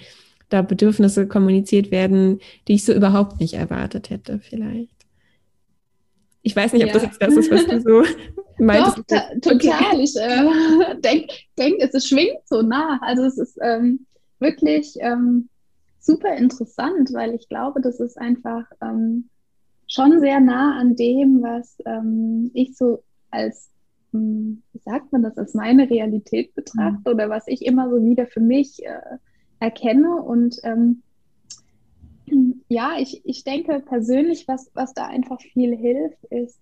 [0.52, 4.92] da Bedürfnisse kommuniziert werden, die ich so überhaupt nicht erwartet hätte, vielleicht.
[6.42, 6.94] Ich weiß nicht, ob ja.
[6.94, 8.02] das jetzt das ist, was du so
[8.58, 8.98] meintest.
[9.08, 10.00] Doch, total.
[10.00, 12.98] Ich äh, denke, denk, es schwingt so nah.
[13.00, 14.06] Also es ist ähm,
[14.40, 15.48] wirklich ähm,
[16.00, 19.28] super interessant, weil ich glaube, das ist einfach ähm,
[19.86, 23.70] schon sehr nah an dem, was ähm, ich so als,
[24.10, 27.14] hm, wie sagt man das, als meine Realität betrachte mhm.
[27.14, 29.18] oder was ich immer so wieder für mich äh,
[29.62, 30.22] erkenne.
[30.22, 31.02] Und ähm,
[32.68, 36.60] ja, ich, ich denke persönlich, was, was da einfach viel hilft, ist,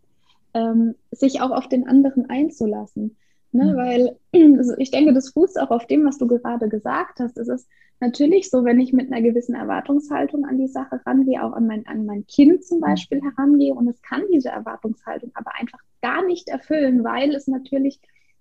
[0.55, 3.17] ähm, sich auch auf den anderen einzulassen.
[3.53, 3.73] Ne?
[3.73, 3.77] Mhm.
[3.77, 4.19] Weil
[4.59, 7.39] also ich denke, das fußt auch auf dem, was du gerade gesagt hast.
[7.39, 7.69] Es ist
[8.01, 11.87] natürlich so, wenn ich mit einer gewissen Erwartungshaltung an die Sache rangehe, auch an mein,
[11.87, 12.83] an mein Kind zum mhm.
[12.83, 18.01] Beispiel herangehe und es kann diese Erwartungshaltung aber einfach gar nicht erfüllen, weil es natürlich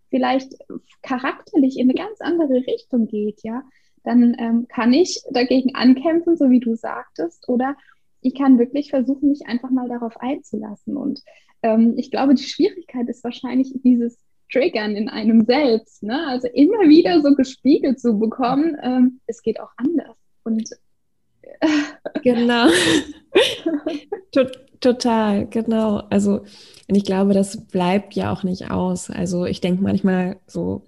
[0.10, 0.56] vielleicht
[1.04, 3.64] charakterlich in eine ganz andere Richtung geht, ja,
[4.04, 7.76] dann ähm, kann ich dagegen ankämpfen, so wie du sagtest, oder
[8.22, 10.98] ich kann wirklich versuchen, mich einfach mal darauf einzulassen.
[10.98, 11.22] Und
[11.64, 14.18] ähm, ich glaube, die Schwierigkeit ist wahrscheinlich dieses
[14.52, 16.04] Triggern in einem selbst.
[16.04, 16.28] Ne?
[16.28, 20.18] Also immer wieder so gespiegelt zu bekommen, ähm, es geht auch anders.
[20.44, 20.70] Und
[21.44, 21.68] äh,
[22.24, 22.68] genau.
[24.80, 25.98] Total, genau.
[26.10, 26.40] Also,
[26.88, 29.10] und ich glaube, das bleibt ja auch nicht aus.
[29.10, 30.84] Also, ich denke manchmal so,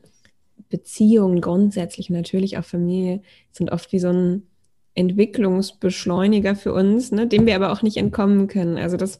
[0.71, 4.47] Beziehungen grundsätzlich, natürlich auch Familie, sind oft wie so ein
[4.95, 8.77] Entwicklungsbeschleuniger für uns, ne, dem wir aber auch nicht entkommen können.
[8.77, 9.19] Also, das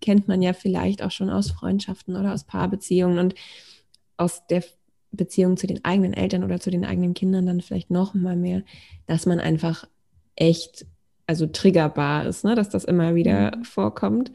[0.00, 3.34] kennt man ja vielleicht auch schon aus Freundschaften oder aus Paarbeziehungen und
[4.16, 4.62] aus der
[5.10, 8.62] Beziehung zu den eigenen Eltern oder zu den eigenen Kindern dann vielleicht noch mal mehr,
[9.06, 9.86] dass man einfach
[10.36, 10.86] echt,
[11.26, 12.54] also triggerbar ist, ne?
[12.54, 13.64] dass das immer wieder mhm.
[13.64, 14.32] vorkommt.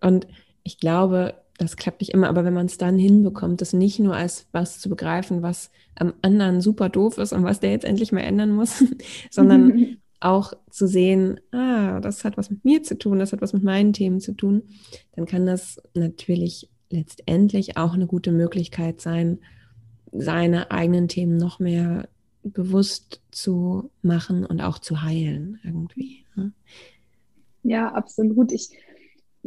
[0.00, 0.26] Und
[0.62, 4.14] ich glaube, das klappt nicht immer, aber wenn man es dann hinbekommt, das nicht nur
[4.14, 8.12] als was zu begreifen, was am anderen super doof ist und was der jetzt endlich
[8.12, 8.84] mal ändern muss,
[9.30, 13.52] sondern auch zu sehen, ah, das hat was mit mir zu tun, das hat was
[13.52, 14.62] mit meinen Themen zu tun,
[15.14, 19.38] dann kann das natürlich letztendlich auch eine gute Möglichkeit sein,
[20.12, 22.08] seine eigenen Themen noch mehr
[22.42, 26.24] bewusst zu machen und auch zu heilen irgendwie.
[26.36, 26.52] Ne?
[27.62, 28.52] Ja, absolut.
[28.52, 28.70] Ich,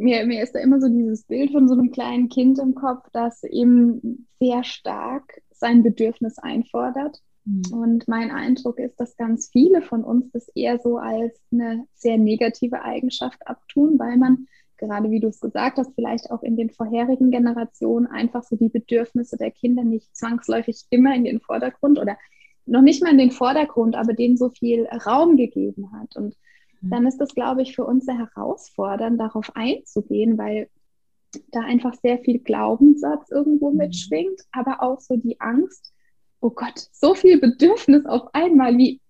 [0.00, 3.08] mir, mir ist da immer so dieses Bild von so einem kleinen Kind im Kopf,
[3.12, 7.62] das eben sehr stark sein Bedürfnis einfordert Mhm.
[7.72, 12.18] Und mein Eindruck ist, dass ganz viele von uns das eher so als eine sehr
[12.18, 14.46] negative Eigenschaft abtun, weil man,
[14.76, 18.68] gerade wie du es gesagt hast, vielleicht auch in den vorherigen Generationen einfach so die
[18.68, 22.16] Bedürfnisse der Kinder nicht zwangsläufig immer in den Vordergrund oder
[22.66, 26.16] noch nicht mal in den Vordergrund, aber denen so viel Raum gegeben hat.
[26.16, 26.36] Und.
[26.80, 30.68] Dann ist das, glaube ich, für uns sehr herausfordernd, darauf einzugehen, weil
[31.52, 33.78] da einfach sehr viel Glaubenssatz irgendwo mhm.
[33.78, 35.92] mitschwingt, aber auch so die Angst,
[36.40, 39.00] oh Gott, so viel Bedürfnis auf einmal, wie,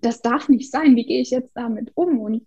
[0.00, 2.20] das darf nicht sein, wie gehe ich jetzt damit um?
[2.20, 2.46] Und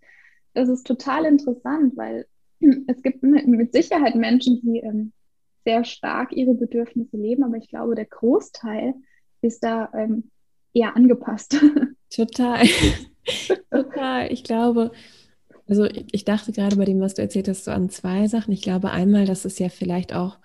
[0.53, 2.27] das ist total interessant, weil
[2.87, 5.11] es gibt mit Sicherheit Menschen, die ähm,
[5.65, 8.95] sehr stark ihre Bedürfnisse leben, aber ich glaube, der Großteil
[9.41, 10.31] ist da ähm,
[10.73, 11.59] eher angepasst.
[12.09, 12.65] Total.
[13.71, 14.31] Total.
[14.31, 14.91] Ich glaube,
[15.67, 18.51] also ich dachte gerade bei dem, was du erzählt hast, so an zwei Sachen.
[18.51, 20.37] Ich glaube einmal, dass es ja vielleicht auch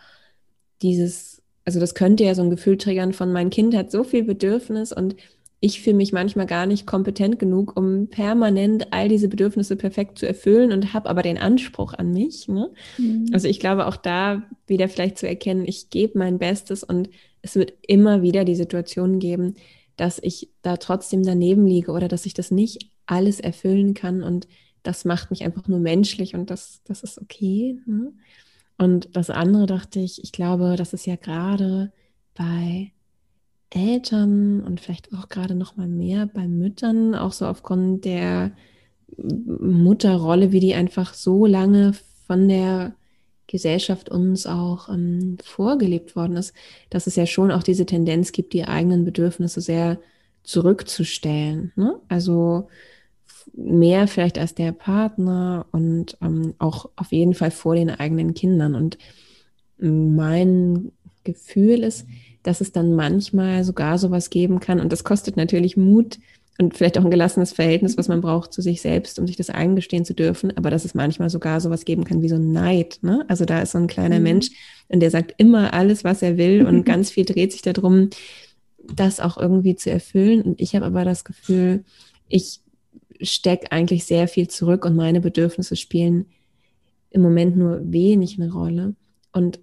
[0.82, 4.22] dieses also das könnte ja so ein Gefühl triggern von, mein Kind hat so viel
[4.22, 5.16] Bedürfnis und
[5.58, 10.28] ich fühle mich manchmal gar nicht kompetent genug, um permanent all diese Bedürfnisse perfekt zu
[10.28, 12.46] erfüllen und habe aber den Anspruch an mich.
[12.46, 12.70] Ne?
[12.98, 13.26] Mhm.
[13.32, 17.10] Also ich glaube auch da wieder vielleicht zu erkennen, ich gebe mein Bestes und
[17.42, 19.56] es wird immer wieder die Situation geben,
[19.96, 24.46] dass ich da trotzdem daneben liege oder dass ich das nicht alles erfüllen kann und
[24.82, 27.78] das macht mich einfach nur menschlich und das, das ist okay.
[27.86, 28.12] Ne?
[28.78, 31.92] Und das andere dachte ich, ich glaube, das ist ja gerade
[32.34, 32.92] bei
[33.70, 38.52] Eltern und vielleicht auch gerade noch mal mehr bei Müttern, auch so aufgrund der
[39.16, 41.94] Mutterrolle, wie die einfach so lange
[42.26, 42.94] von der
[43.46, 46.54] Gesellschaft uns auch ähm, vorgelebt worden ist,
[46.90, 49.98] dass es ja schon auch diese Tendenz gibt, die eigenen Bedürfnisse sehr
[50.42, 51.72] zurückzustellen.
[51.76, 51.98] Ne?
[52.08, 52.68] Also
[53.54, 58.74] mehr vielleicht als der Partner und ähm, auch auf jeden Fall vor den eigenen Kindern.
[58.74, 58.98] Und
[59.78, 60.92] mein
[61.24, 62.06] Gefühl ist,
[62.42, 64.80] dass es dann manchmal sogar sowas geben kann.
[64.80, 66.18] Und das kostet natürlich Mut
[66.58, 69.50] und vielleicht auch ein gelassenes Verhältnis, was man braucht zu sich selbst, um sich das
[69.50, 70.56] eingestehen zu dürfen.
[70.56, 72.98] Aber dass es manchmal sogar sowas geben kann wie so ein Neid.
[73.02, 73.24] Ne?
[73.28, 74.24] Also da ist so ein kleiner mhm.
[74.24, 74.48] Mensch
[74.88, 78.10] und der sagt immer alles, was er will und ganz viel dreht sich darum,
[78.78, 80.42] das auch irgendwie zu erfüllen.
[80.42, 81.84] Und ich habe aber das Gefühl,
[82.28, 82.60] ich
[83.20, 86.26] stecke eigentlich sehr viel zurück und meine Bedürfnisse spielen
[87.10, 88.94] im Moment nur wenig eine Rolle.
[89.32, 89.58] Und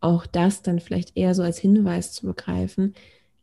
[0.00, 2.94] auch das dann vielleicht eher so als Hinweis zu begreifen,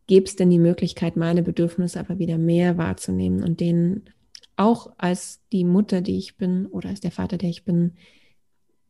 [0.09, 4.09] gäbe es denn die Möglichkeit, meine Bedürfnisse aber wieder mehr wahrzunehmen und denen
[4.57, 7.93] auch als die Mutter, die ich bin oder als der Vater, der ich bin,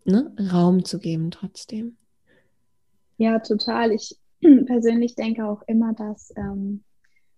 [0.05, 1.97] ne, Raum zu geben trotzdem.
[3.17, 3.91] Ja, total.
[3.91, 4.15] Ich
[4.65, 6.85] persönlich denke auch immer, dass ähm,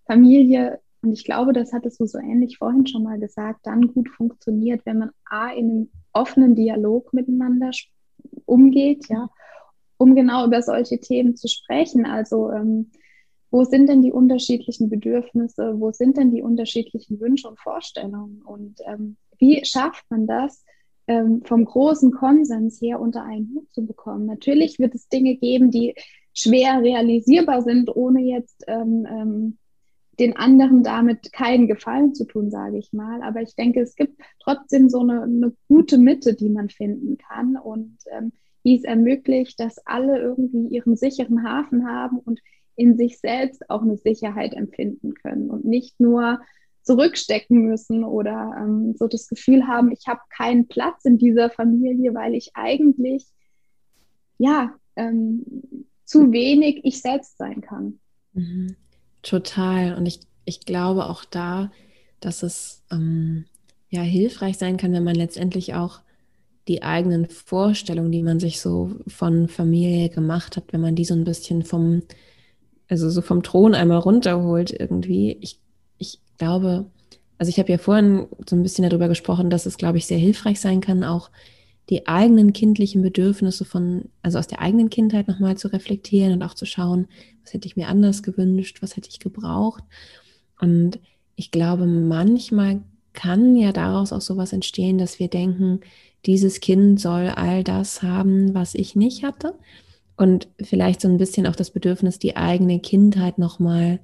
[0.06, 4.10] Familie, und ich glaube, das hattest du so ähnlich vorhin schon mal gesagt, dann gut
[4.10, 7.72] funktioniert, wenn man A, in einem offenen Dialog miteinander
[8.46, 9.28] umgeht, ja,
[9.98, 12.06] um genau über solche Themen zu sprechen.
[12.06, 12.92] Also ähm,
[13.52, 18.80] wo sind denn die unterschiedlichen Bedürfnisse, wo sind denn die unterschiedlichen Wünsche und Vorstellungen und
[18.86, 20.64] ähm, wie schafft man das,
[21.08, 24.26] ähm, vom großen Konsens her unter einen Hut zu bekommen.
[24.26, 25.96] Natürlich wird es Dinge geben, die
[26.34, 29.58] schwer realisierbar sind, ohne jetzt ähm, ähm,
[30.20, 33.22] den anderen damit keinen Gefallen zu tun, sage ich mal.
[33.24, 37.58] Aber ich denke, es gibt trotzdem so eine, eine gute Mitte, die man finden kann
[37.58, 38.32] und ähm,
[38.64, 42.40] die es ermöglicht, dass alle irgendwie ihren sicheren Hafen haben und
[42.76, 46.40] in sich selbst auch eine Sicherheit empfinden können und nicht nur
[46.84, 52.14] zurückstecken müssen oder ähm, so das Gefühl haben, ich habe keinen Platz in dieser Familie,
[52.14, 53.26] weil ich eigentlich
[54.38, 55.46] ja ähm,
[56.06, 58.00] zu wenig ich selbst sein kann.
[58.34, 58.76] Mhm.
[59.22, 59.96] Total.
[59.96, 61.72] Und ich, ich glaube auch da,
[62.20, 63.46] dass es ähm,
[63.90, 66.02] ja hilfreich sein kann, wenn man letztendlich auch
[66.68, 71.14] die eigenen Vorstellungen, die man sich so von Familie gemacht hat, wenn man die so
[71.14, 72.04] ein bisschen vom,
[72.92, 75.38] also so vom Thron einmal runterholt irgendwie.
[75.40, 75.60] Ich
[76.38, 76.88] glaube,
[77.38, 80.18] also ich habe ja vorhin so ein bisschen darüber gesprochen, dass es, glaube ich, sehr
[80.18, 81.32] hilfreich sein kann, auch
[81.90, 86.54] die eigenen kindlichen Bedürfnisse von, also aus der eigenen Kindheit nochmal zu reflektieren und auch
[86.54, 87.08] zu schauen,
[87.44, 89.84] was hätte ich mir anders gewünscht, was hätte ich gebraucht.
[90.60, 91.00] Und
[91.36, 92.82] ich glaube, manchmal
[93.14, 95.80] kann ja daraus auch sowas entstehen, dass wir denken,
[96.26, 99.54] dieses Kind soll all das haben, was ich nicht hatte.
[100.22, 104.00] Und vielleicht so ein bisschen auch das Bedürfnis, die eigene Kindheit nochmal mal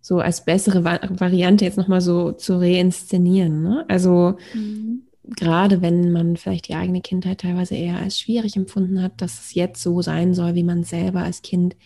[0.00, 3.62] so als bessere Variante jetzt nochmal so zu reinszenieren.
[3.62, 3.84] Ne?
[3.88, 5.02] Also mhm.
[5.36, 9.54] gerade wenn man vielleicht die eigene Kindheit teilweise eher als schwierig empfunden hat, dass es
[9.54, 11.76] jetzt so sein soll, wie man selber als Kind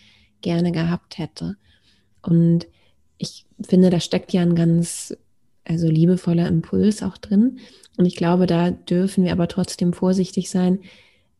[0.41, 1.57] gerne gehabt hätte.
[2.21, 2.67] Und
[3.17, 5.13] ich finde, da steckt ja ein ganz,
[5.65, 7.59] also liebevoller Impuls auch drin.
[7.97, 10.79] Und ich glaube, da dürfen wir aber trotzdem vorsichtig sein,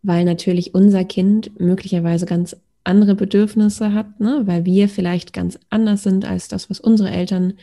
[0.04, 4.42] weil natürlich unser Kind möglicherweise ganz andere Bedürfnisse hat, ne?
[4.46, 7.54] weil wir vielleicht ganz anders sind als das, was unsere Eltern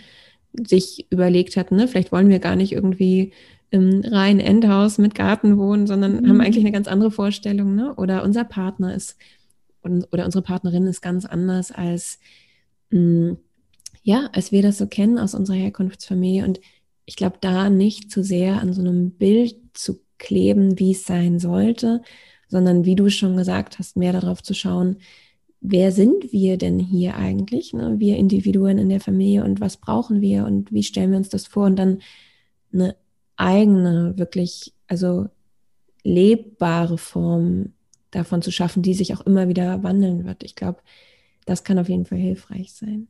[0.54, 1.76] sich überlegt hatten.
[1.76, 1.86] Ne?
[1.86, 3.32] Vielleicht wollen wir gar nicht irgendwie
[3.70, 6.28] im reinen Endhaus mit Garten wohnen, sondern mhm.
[6.28, 7.74] haben eigentlich eine ganz andere Vorstellung.
[7.76, 7.94] Ne?
[7.94, 9.16] Oder unser Partner ist
[9.82, 12.18] oder unsere Partnerin ist ganz anders als
[12.90, 12.98] mh,
[13.32, 13.38] mm,
[14.02, 16.44] ja, als wir das so kennen aus unserer Herkunftsfamilie.
[16.44, 16.60] Und
[17.04, 21.38] ich glaube, da nicht zu sehr an so einem Bild zu kleben, wie es sein
[21.38, 22.02] sollte,
[22.50, 24.96] sondern wie du schon gesagt hast, mehr darauf zu schauen,
[25.60, 27.94] wer sind wir denn hier eigentlich, ne?
[27.98, 31.46] wir Individuen in der Familie und was brauchen wir und wie stellen wir uns das
[31.46, 32.00] vor und dann
[32.72, 32.96] eine
[33.36, 35.28] eigene, wirklich, also
[36.02, 37.72] lebbare Form
[38.10, 40.42] davon zu schaffen, die sich auch immer wieder wandeln wird.
[40.42, 40.80] Ich glaube,
[41.46, 43.08] das kann auf jeden Fall hilfreich sein.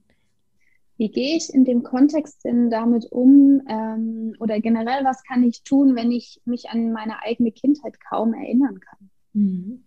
[0.96, 3.62] Wie gehe ich in dem Kontext denn damit um?
[3.68, 8.34] Ähm, oder generell, was kann ich tun, wenn ich mich an meine eigene Kindheit kaum
[8.34, 9.09] erinnern kann?
[9.32, 9.84] Mhm.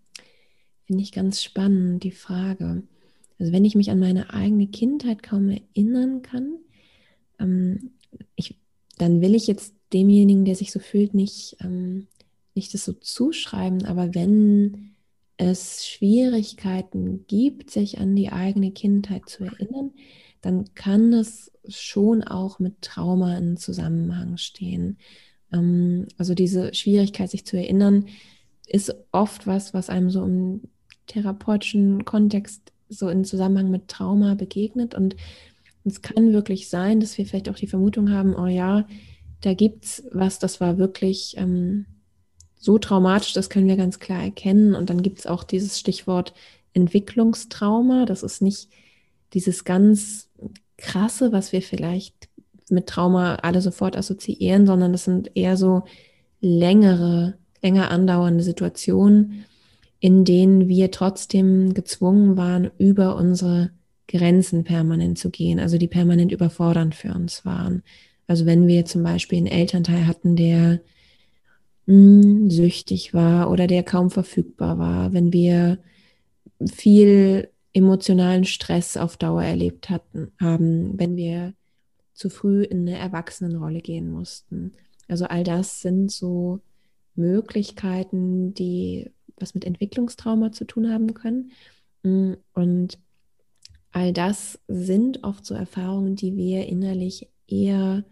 [0.85, 2.83] Finde ich ganz spannend, die Frage.
[3.39, 6.57] Also wenn ich mich an meine eigene Kindheit kaum erinnern kann,
[7.39, 7.91] ähm,
[8.35, 8.55] ich,
[8.97, 12.07] dann will ich jetzt demjenigen, der sich so fühlt, nicht, ähm,
[12.55, 14.93] nicht das so zuschreiben, aber wenn
[15.37, 19.91] es Schwierigkeiten gibt, sich an die eigene Kindheit zu erinnern,
[20.41, 24.97] dann kann es schon auch mit Trauma in Zusammenhang stehen.
[25.51, 28.05] Ähm, also diese Schwierigkeit, sich zu erinnern,
[28.67, 30.61] ist oft was, was einem so im
[31.07, 34.95] therapeutischen Kontext so in Zusammenhang mit Trauma begegnet.
[34.95, 35.15] Und
[35.83, 38.87] es kann wirklich sein, dass wir vielleicht auch die Vermutung haben, oh ja,
[39.41, 41.85] da gibt es was, das war wirklich ähm,
[42.55, 44.75] so traumatisch, das können wir ganz klar erkennen.
[44.75, 46.33] Und dann gibt es auch dieses Stichwort
[46.73, 48.05] Entwicklungstrauma.
[48.05, 48.69] Das ist nicht
[49.33, 50.29] dieses ganz
[50.77, 52.29] krasse, was wir vielleicht
[52.69, 55.83] mit Trauma alle sofort assoziieren, sondern das sind eher so
[56.39, 59.45] längere länger andauernde Situationen,
[59.99, 63.71] in denen wir trotzdem gezwungen waren, über unsere
[64.07, 67.83] Grenzen permanent zu gehen, also die permanent überfordernd für uns waren.
[68.27, 70.81] Also wenn wir zum Beispiel einen Elternteil hatten, der
[71.87, 75.79] hm, süchtig war oder der kaum verfügbar war, wenn wir
[76.71, 81.53] viel emotionalen Stress auf Dauer erlebt hatten, haben, wenn wir
[82.13, 84.73] zu früh in eine Erwachsenenrolle gehen mussten.
[85.07, 86.61] Also all das sind so
[87.15, 91.51] Möglichkeiten, die was mit Entwicklungstrauma zu tun haben können.
[92.03, 92.99] Mm, und
[93.91, 98.03] all das sind oft so Erfahrungen, die wir innerlich eher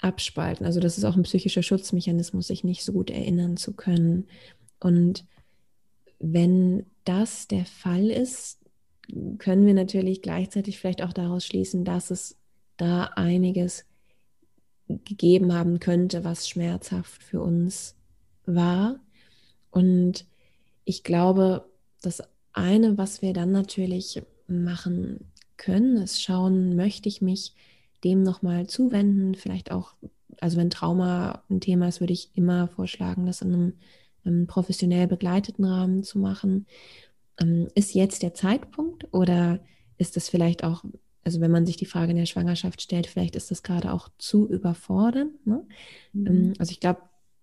[0.00, 0.66] abspalten.
[0.66, 4.26] Also das ist auch ein psychischer Schutzmechanismus, sich nicht so gut erinnern zu können.
[4.80, 5.24] Und
[6.18, 8.58] wenn das der Fall ist,
[9.38, 12.36] können wir natürlich gleichzeitig vielleicht auch daraus schließen, dass es
[12.76, 13.84] da einiges
[14.88, 17.95] gegeben haben könnte, was schmerzhaft für uns
[18.46, 19.00] war.
[19.70, 20.24] Und
[20.84, 21.68] ich glaube,
[22.02, 22.22] das
[22.52, 27.54] eine, was wir dann natürlich machen können, ist schauen, möchte ich mich
[28.04, 29.94] dem nochmal zuwenden, vielleicht auch,
[30.40, 33.72] also wenn Trauma ein Thema ist, würde ich immer vorschlagen, das in einem,
[34.24, 36.66] einem professionell begleiteten Rahmen zu machen.
[37.38, 39.60] Ähm, ist jetzt der Zeitpunkt oder
[39.98, 40.84] ist das vielleicht auch,
[41.24, 44.08] also wenn man sich die Frage in der Schwangerschaft stellt, vielleicht ist das gerade auch
[44.18, 45.46] zu überfordernd.
[45.46, 45.66] Ne?
[46.12, 46.26] Mhm.
[46.26, 47.00] Ähm, also ich glaube,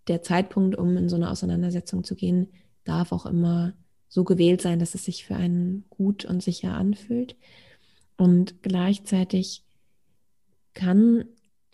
[0.08, 2.48] der Zeitpunkt, um in so eine Auseinandersetzung zu gehen,
[2.84, 3.74] darf auch immer
[4.10, 7.36] so gewählt sein, dass es sich für einen gut und sicher anfühlt.
[8.18, 9.64] Und gleichzeitig
[10.74, 11.26] kann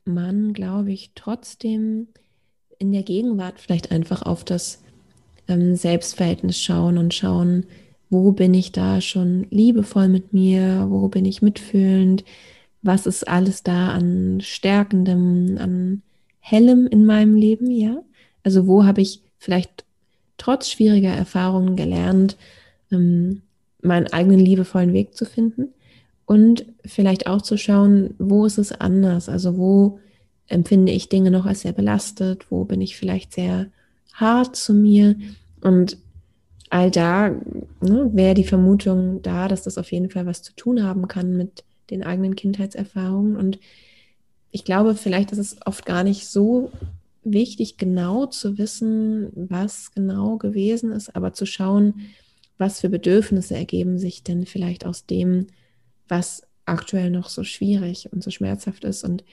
[0.05, 2.07] man, glaube ich, trotzdem
[2.77, 4.81] in der Gegenwart vielleicht einfach auf das
[5.47, 7.65] ähm, Selbstverhältnis schauen und schauen,
[8.09, 12.23] wo bin ich da schon liebevoll mit mir, wo bin ich mitfühlend,
[12.81, 16.01] was ist alles da an Stärkendem, an
[16.39, 18.01] Hellem in meinem Leben, ja?
[18.49, 19.85] Also wo habe ich vielleicht
[20.37, 22.35] trotz schwieriger Erfahrungen gelernt,
[22.91, 23.43] ähm,
[23.83, 25.67] meinen eigenen liebevollen Weg zu finden
[26.25, 29.29] und vielleicht auch zu schauen, wo ist es anders?
[29.29, 29.99] Also wo
[30.47, 32.47] empfinde ich Dinge noch als sehr belastet?
[32.49, 33.67] Wo bin ich vielleicht sehr
[34.13, 35.15] hart zu mir?
[35.61, 35.99] Und
[36.71, 40.81] all da ne, wäre die Vermutung da, dass das auf jeden Fall was zu tun
[40.81, 43.35] haben kann mit den eigenen Kindheitserfahrungen.
[43.35, 43.59] Und
[44.49, 46.71] ich glaube, vielleicht ist es oft gar nicht so
[47.33, 52.01] wichtig, genau zu wissen, was genau gewesen ist, aber zu schauen,
[52.57, 55.47] was für Bedürfnisse ergeben sich denn vielleicht aus dem,
[56.07, 59.23] was aktuell noch so schwierig und so schmerzhaft ist und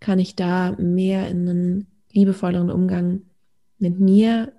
[0.00, 3.22] kann ich da mehr in einen liebevolleren Umgang
[3.78, 4.52] mit mir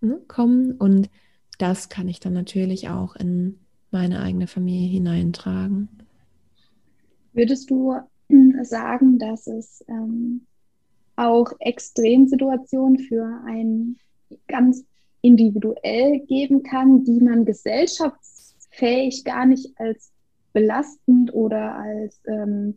[0.00, 1.10] ne, kommen und
[1.58, 3.58] das kann ich dann natürlich auch in
[3.90, 5.88] meine eigene Familie hineintragen.
[7.32, 7.94] Würdest du
[8.62, 10.42] sagen, dass es ähm,
[11.20, 13.98] auch Extremsituationen für einen
[14.48, 14.84] ganz
[15.22, 20.12] individuell geben kann, die man gesellschaftsfähig gar nicht als
[20.52, 22.76] belastend oder als ähm,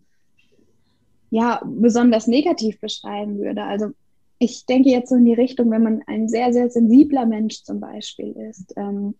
[1.29, 3.63] ja besonders negativ beschreiben würde.
[3.63, 3.91] Also
[4.39, 7.79] ich denke jetzt so in die Richtung, wenn man ein sehr, sehr sensibler Mensch zum
[7.79, 9.15] Beispiel ist, ähm,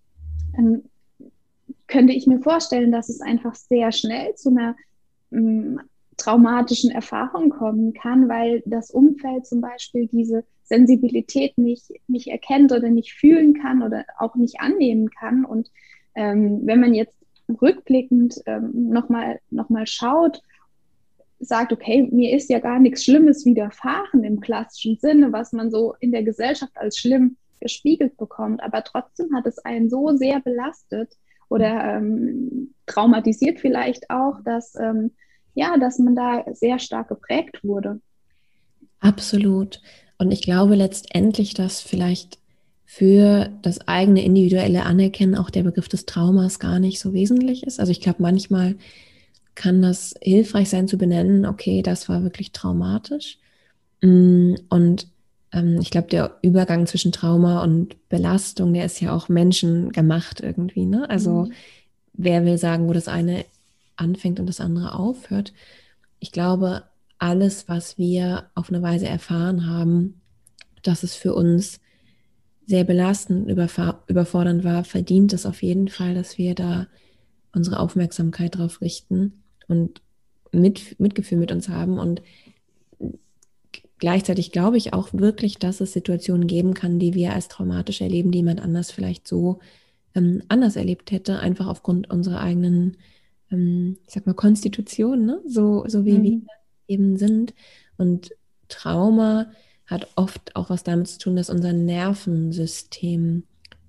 [0.56, 0.84] dann
[1.88, 4.76] könnte ich mir vorstellen, dass es einfach sehr schnell zu einer
[5.32, 5.80] ähm,
[6.18, 12.90] traumatischen Erfahrungen kommen kann, weil das Umfeld zum Beispiel diese Sensibilität nicht, nicht erkennt oder
[12.90, 15.46] nicht fühlen kann oder auch nicht annehmen kann.
[15.46, 15.72] Und
[16.16, 17.16] ähm, wenn man jetzt
[17.62, 20.42] rückblickend ähm, nochmal noch mal schaut,
[21.40, 25.94] sagt, okay, mir ist ja gar nichts Schlimmes widerfahren im klassischen Sinne, was man so
[26.00, 31.18] in der Gesellschaft als schlimm gespiegelt bekommt, aber trotzdem hat es einen so sehr belastet
[31.50, 35.12] oder ähm, traumatisiert vielleicht auch, dass ähm,
[35.54, 38.00] ja, dass man da sehr stark geprägt wurde.
[39.00, 39.82] Absolut.
[40.18, 42.40] Und ich glaube letztendlich, dass vielleicht
[42.86, 47.80] für das eigene individuelle Anerkennen auch der Begriff des Traumas gar nicht so wesentlich ist.
[47.80, 48.76] Also ich glaube, manchmal
[49.56, 53.40] kann das hilfreich sein zu benennen, okay, das war wirklich traumatisch.
[54.02, 55.08] Mm, und
[55.52, 60.86] ähm, ich glaube, der Übergang zwischen Trauma und Belastung, der ist ja auch menschengemacht irgendwie.
[60.86, 61.10] Ne?
[61.10, 61.54] Also mhm.
[62.14, 63.46] wer will sagen, wo das eine
[63.96, 65.54] anfängt und das andere aufhört.
[66.20, 66.84] Ich glaube,
[67.18, 70.22] alles, was wir auf eine Weise erfahren haben,
[70.82, 71.80] dass es für uns
[72.66, 76.88] sehr belastend, überfordernd war, verdient es auf jeden Fall, dass wir da
[77.54, 80.02] unsere Aufmerksamkeit drauf richten und
[80.52, 82.00] mit, Mitgefühl mit uns haben.
[82.00, 82.22] Und
[84.00, 88.32] gleichzeitig glaube ich auch wirklich, dass es Situationen geben kann, die wir als traumatisch erleben,
[88.32, 89.60] die jemand anders vielleicht so
[90.16, 92.98] ähm, anders erlebt hätte, einfach aufgrund unserer eigenen
[93.54, 95.42] ich sag mal, Konstitution, ne?
[95.46, 96.24] so, so wie mhm.
[96.24, 96.42] wir
[96.88, 97.54] eben sind.
[97.98, 98.32] Und
[98.68, 99.52] Trauma
[99.86, 103.44] hat oft auch was damit zu tun, dass unser Nervensystem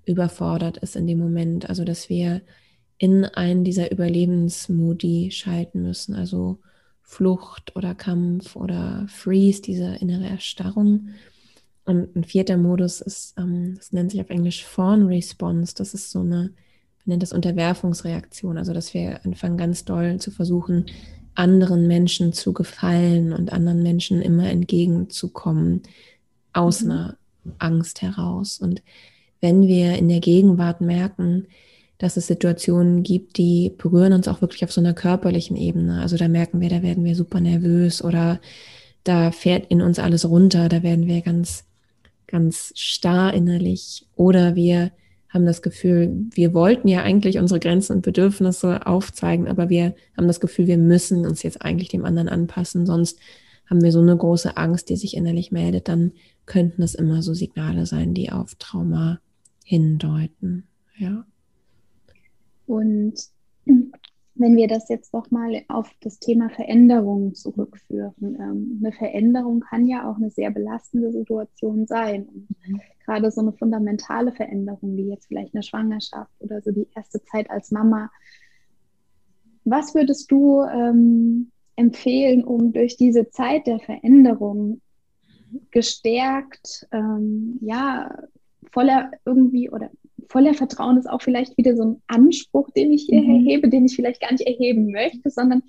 [0.06, 1.68] überfordert ist in dem Moment.
[1.68, 2.42] Also dass wir
[2.98, 6.14] in einen dieser Überlebensmodi schalten müssen.
[6.14, 6.60] Also
[7.02, 11.08] Flucht oder Kampf oder Freeze, diese innere Erstarrung.
[11.84, 15.74] Und ein vierter Modus ist, ähm, das nennt sich auf Englisch Fawn Response.
[15.76, 16.54] Das ist so eine
[17.05, 20.86] nennt das Unterwerfungsreaktion, also dass wir anfangen ganz doll zu versuchen,
[21.34, 25.82] anderen Menschen zu gefallen und anderen Menschen immer entgegenzukommen
[26.52, 26.90] aus mhm.
[26.90, 27.16] einer
[27.59, 28.59] Angst heraus.
[28.59, 28.82] Und
[29.40, 31.46] wenn wir in der Gegenwart merken,
[31.98, 36.00] dass es Situationen gibt, die berühren uns auch wirklich auf so einer körperlichen Ebene.
[36.00, 38.40] Also da merken wir, da werden wir super nervös oder
[39.05, 41.64] da fährt in uns alles runter, da werden wir ganz,
[42.26, 44.90] ganz starr innerlich oder wir
[45.35, 50.28] haben das Gefühl, wir wollten ja eigentlich unsere Grenzen und Bedürfnisse aufzeigen, aber wir haben
[50.28, 53.18] das Gefühl, wir müssen uns jetzt eigentlich dem anderen anpassen, sonst
[53.68, 56.12] haben wir so eine große Angst, die sich innerlich meldet, dann
[56.47, 59.18] könnten es immer so Signale sein, die auf Trauma
[59.64, 60.68] hindeuten.
[60.99, 61.26] Ja.
[62.66, 63.14] Und
[64.37, 68.14] wenn wir das jetzt doch mal auf das Thema Veränderung zurückführen.
[68.20, 72.26] Ähm, eine Veränderung kann ja auch eine sehr belastende Situation sein.
[72.26, 72.80] Und mhm.
[73.05, 77.50] Gerade so eine fundamentale Veränderung, wie jetzt vielleicht eine Schwangerschaft oder so die erste Zeit
[77.50, 78.11] als Mama.
[79.64, 84.80] Was würdest du ähm, empfehlen, um durch diese Zeit der Veränderung
[85.70, 88.11] gestärkt, ähm, ja,
[88.72, 89.90] voller irgendwie oder
[90.28, 93.46] voller Vertrauen ist auch vielleicht wieder so ein Anspruch, den ich hier mhm.
[93.46, 95.62] erhebe, den ich vielleicht gar nicht erheben möchte, sondern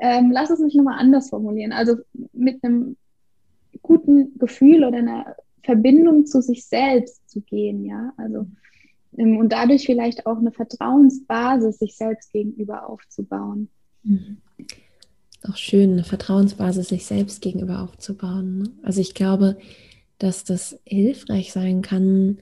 [0.00, 1.72] ähm, lass es mich nochmal anders formulieren.
[1.72, 1.96] Also
[2.32, 2.96] mit einem
[3.82, 8.12] guten Gefühl oder einer Verbindung zu sich selbst zu gehen, ja.
[8.16, 8.46] Also
[9.16, 13.68] ähm, und dadurch vielleicht auch eine Vertrauensbasis sich selbst gegenüber aufzubauen.
[14.02, 14.38] Mhm.
[15.48, 18.58] Auch schön, eine Vertrauensbasis sich selbst gegenüber aufzubauen.
[18.58, 18.70] Ne?
[18.82, 19.58] Also ich glaube,
[20.18, 22.38] dass das hilfreich sein kann,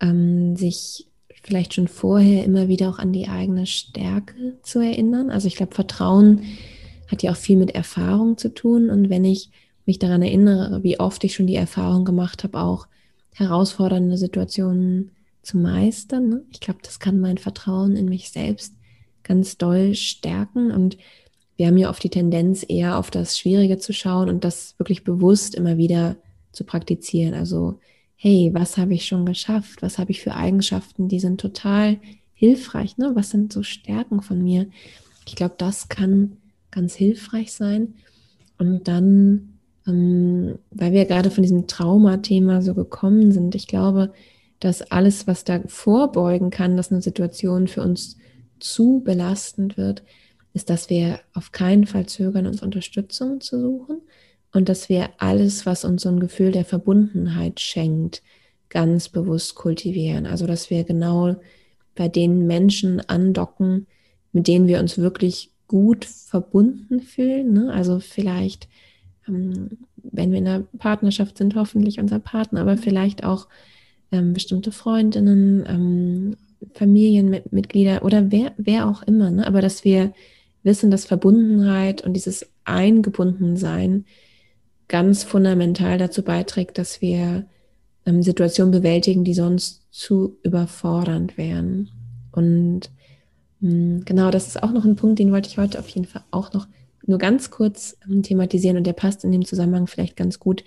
[0.00, 1.08] ähm, sich
[1.42, 5.30] vielleicht schon vorher immer wieder auch an die eigene Stärke zu erinnern.
[5.30, 6.42] Also ich glaube, Vertrauen
[7.08, 8.90] hat ja auch viel mit Erfahrung zu tun.
[8.90, 9.50] Und wenn ich
[9.86, 12.86] mich daran erinnere, wie oft ich schon die Erfahrung gemacht habe, auch
[13.34, 15.10] herausfordernde Situationen
[15.42, 16.44] zu meistern, ne?
[16.50, 18.74] ich glaube, das kann mein Vertrauen in mich selbst
[19.22, 20.70] ganz doll stärken.
[20.70, 20.98] Und
[21.56, 25.04] wir haben ja oft die Tendenz, eher auf das Schwierige zu schauen und das wirklich
[25.04, 26.16] bewusst immer wieder
[26.52, 27.34] zu praktizieren.
[27.34, 27.78] Also
[28.22, 29.82] hey, was habe ich schon geschafft?
[29.82, 31.98] Was habe ich für Eigenschaften, die sind total
[32.34, 32.96] hilfreich?
[32.96, 33.10] Ne?
[33.14, 34.68] Was sind so Stärken von mir?
[35.26, 36.36] Ich glaube, das kann
[36.70, 37.94] ganz hilfreich sein.
[38.58, 39.51] Und dann,
[39.86, 44.12] ähm, weil wir gerade von diesem Traumathema so gekommen sind, ich glaube,
[44.60, 48.16] dass alles, was da vorbeugen kann, dass eine Situation für uns
[48.60, 50.02] zu belastend wird,
[50.54, 54.02] ist, dass wir auf keinen Fall zögern, uns Unterstützung zu suchen
[54.52, 58.22] und dass wir alles, was uns so ein Gefühl der Verbundenheit schenkt,
[58.68, 60.26] ganz bewusst kultivieren.
[60.26, 61.36] Also dass wir genau
[61.94, 63.86] bei den Menschen andocken,
[64.32, 67.52] mit denen wir uns wirklich gut verbunden fühlen.
[67.52, 67.72] Ne?
[67.72, 68.68] Also vielleicht,
[69.26, 73.48] wenn wir in einer Partnerschaft sind, hoffentlich unser Partner, aber vielleicht auch
[74.10, 76.36] ähm, bestimmte Freundinnen, ähm,
[76.74, 79.30] Familienmitglieder oder wer, wer auch immer.
[79.30, 79.46] Ne?
[79.46, 80.12] Aber dass wir
[80.62, 84.04] wissen, dass Verbundenheit und dieses Eingebundensein
[84.88, 87.46] ganz fundamental dazu beiträgt, dass wir
[88.06, 91.90] ähm, Situationen bewältigen, die sonst zu überfordernd wären.
[92.30, 92.90] Und
[93.60, 96.06] mh, hm, genau, das ist auch noch ein Punkt, den wollte ich heute auf jeden
[96.06, 96.66] Fall auch noch
[97.06, 100.64] nur ganz kurz ähm, thematisieren und der passt in dem Zusammenhang vielleicht ganz gut.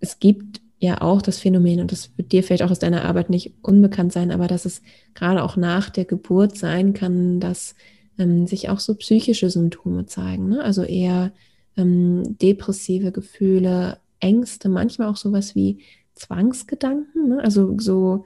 [0.00, 3.30] Es gibt ja auch das Phänomen, und das wird dir vielleicht auch aus deiner Arbeit
[3.30, 4.82] nicht unbekannt sein, aber dass es
[5.14, 7.74] gerade auch nach der Geburt sein kann, dass
[8.18, 10.48] ähm, sich auch so psychische Symptome zeigen.
[10.48, 10.62] Ne?
[10.62, 11.32] Also eher
[11.76, 15.78] ähm, depressive Gefühle, Ängste, manchmal auch sowas wie
[16.14, 17.28] Zwangsgedanken.
[17.28, 17.42] Ne?
[17.42, 18.24] Also so,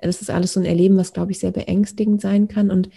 [0.00, 2.70] das ist alles so ein Erleben, was, glaube ich, sehr beängstigend sein kann.
[2.70, 2.90] Und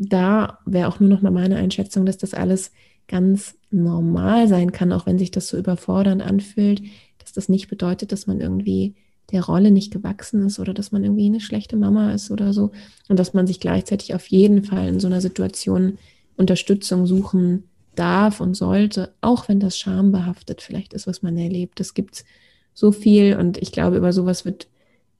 [0.00, 2.72] da wäre auch nur noch mal meine Einschätzung, dass das alles
[3.06, 6.82] ganz normal sein kann, auch wenn sich das so überfordernd anfühlt,
[7.18, 8.94] dass das nicht bedeutet, dass man irgendwie
[9.30, 12.72] der Rolle nicht gewachsen ist oder dass man irgendwie eine schlechte Mama ist oder so
[13.08, 15.98] und dass man sich gleichzeitig auf jeden Fall in so einer Situation
[16.36, 21.78] Unterstützung suchen darf und sollte, auch wenn das schambehaftet vielleicht ist, was man erlebt.
[21.80, 22.24] Es gibt
[22.72, 24.66] so viel und ich glaube, über sowas wird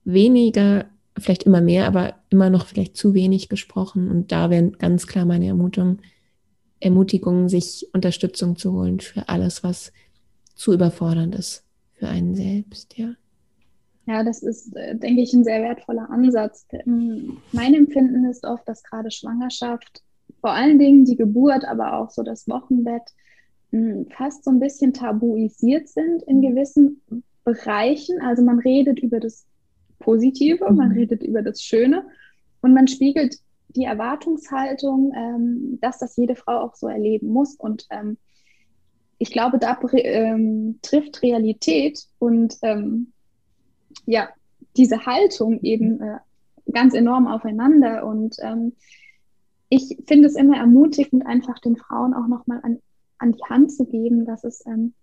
[0.03, 0.85] weniger,
[1.17, 4.09] vielleicht immer mehr, aber immer noch vielleicht zu wenig gesprochen.
[4.09, 5.99] Und da wäre ganz klar meine Ermutigung,
[6.79, 9.93] Ermutigung, sich Unterstützung zu holen für alles, was
[10.55, 13.13] zu überfordernd ist für einen selbst, ja.
[14.07, 16.65] Ja, das ist, äh, denke ich, ein sehr wertvoller Ansatz.
[16.85, 20.01] Mein Empfinden ist oft, dass gerade Schwangerschaft
[20.39, 23.03] vor allen Dingen die Geburt, aber auch so das Wochenbett
[23.71, 27.01] hm, fast so ein bisschen tabuisiert sind in gewissen
[27.43, 28.19] Bereichen.
[28.21, 29.45] Also man redet über das
[30.01, 30.75] Positive, mhm.
[30.75, 32.05] man redet über das Schöne
[32.61, 33.37] und man spiegelt
[33.69, 37.55] die Erwartungshaltung, ähm, dass das jede Frau auch so erleben muss.
[37.55, 38.17] Und ähm,
[39.17, 43.13] ich glaube, da ähm, trifft Realität und ähm,
[44.05, 44.29] ja,
[44.75, 46.17] diese Haltung eben äh,
[46.71, 48.05] ganz enorm aufeinander.
[48.05, 48.73] Und ähm,
[49.69, 52.79] ich finde es immer ermutigend, einfach den Frauen auch nochmal an,
[53.19, 54.93] an die Hand zu geben, dass es ähm,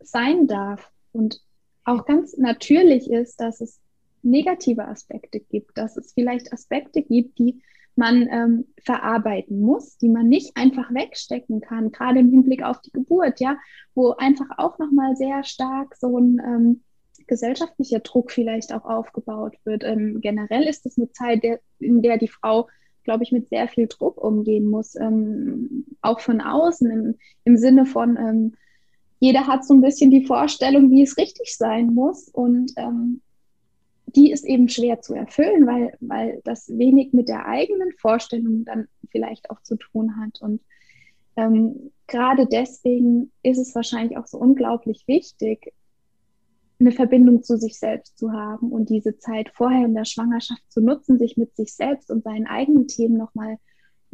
[0.00, 1.40] sein darf und
[1.84, 3.80] auch ganz natürlich ist, dass es
[4.22, 7.62] negative Aspekte gibt, dass es vielleicht Aspekte gibt, die
[7.96, 12.92] man ähm, verarbeiten muss, die man nicht einfach wegstecken kann, gerade im Hinblick auf die
[12.92, 13.56] Geburt, ja,
[13.94, 16.82] wo einfach auch nochmal sehr stark so ein ähm,
[17.26, 19.82] gesellschaftlicher Druck vielleicht auch aufgebaut wird.
[19.82, 22.68] Ähm, generell ist es eine Zeit, der, in der die Frau,
[23.04, 27.14] glaube ich, mit sehr viel Druck umgehen muss, ähm, auch von außen im,
[27.44, 28.54] im Sinne von, ähm,
[29.18, 33.22] jeder hat so ein bisschen die Vorstellung, wie es richtig sein muss und ähm,
[34.06, 38.88] die ist eben schwer zu erfüllen, weil, weil das wenig mit der eigenen Vorstellung dann
[39.10, 40.40] vielleicht auch zu tun hat.
[40.40, 40.62] Und
[41.36, 45.72] ähm, gerade deswegen ist es wahrscheinlich auch so unglaublich wichtig,
[46.78, 50.80] eine Verbindung zu sich selbst zu haben und diese Zeit vorher in der Schwangerschaft zu
[50.80, 53.56] nutzen, sich mit sich selbst und seinen eigenen Themen nochmal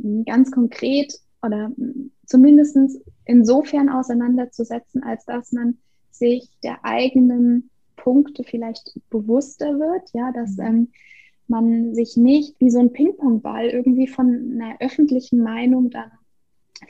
[0.00, 1.12] hm, ganz konkret
[1.42, 2.78] oder hm, zumindest
[3.24, 5.78] insofern auseinanderzusetzen, als dass man
[6.12, 7.70] sich der eigenen
[8.02, 10.66] Punkte vielleicht bewusster wird, ja, dass mhm.
[10.66, 10.88] ähm,
[11.46, 16.10] man sich nicht wie so ein Ping-Pong-Ball irgendwie von einer öffentlichen Meinung dann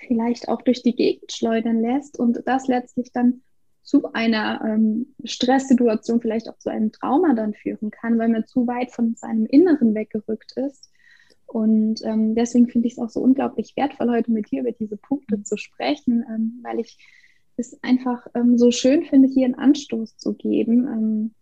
[0.06, 3.42] vielleicht auch durch die Gegend schleudern lässt und das letztlich dann
[3.82, 8.66] zu einer ähm, Stresssituation, vielleicht auch zu einem Trauma dann führen kann, weil man zu
[8.66, 10.88] weit von seinem Inneren weggerückt ist.
[11.46, 14.96] Und ähm, deswegen finde ich es auch so unglaublich wertvoll, heute mit dir über diese
[14.96, 15.44] Punkte mhm.
[15.44, 16.96] zu sprechen, ähm, weil ich
[17.56, 21.34] es einfach ähm, so schön finde, hier einen Anstoß zu geben, ähm,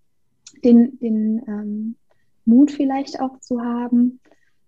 [0.65, 1.97] den, den ähm,
[2.45, 4.21] Mut vielleicht auch zu haben,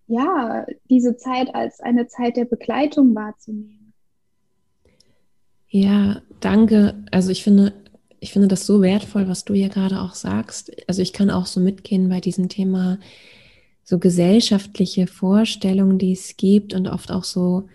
[0.06, 3.92] ja, diese Zeit als eine Zeit der Begleitung wahrzunehmen.
[5.68, 7.02] Ja, danke.
[7.10, 7.72] Also ich finde,
[8.20, 10.70] ich finde das so wertvoll, was du hier gerade auch sagst.
[10.86, 12.98] Also ich kann auch so mitgehen bei diesem Thema
[13.84, 17.68] so gesellschaftliche Vorstellungen, die es gibt und oft auch so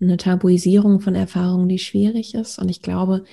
[0.00, 2.58] eine Tabuisierung von Erfahrungen, die schwierig ist.
[2.58, 3.24] Und ich glaube,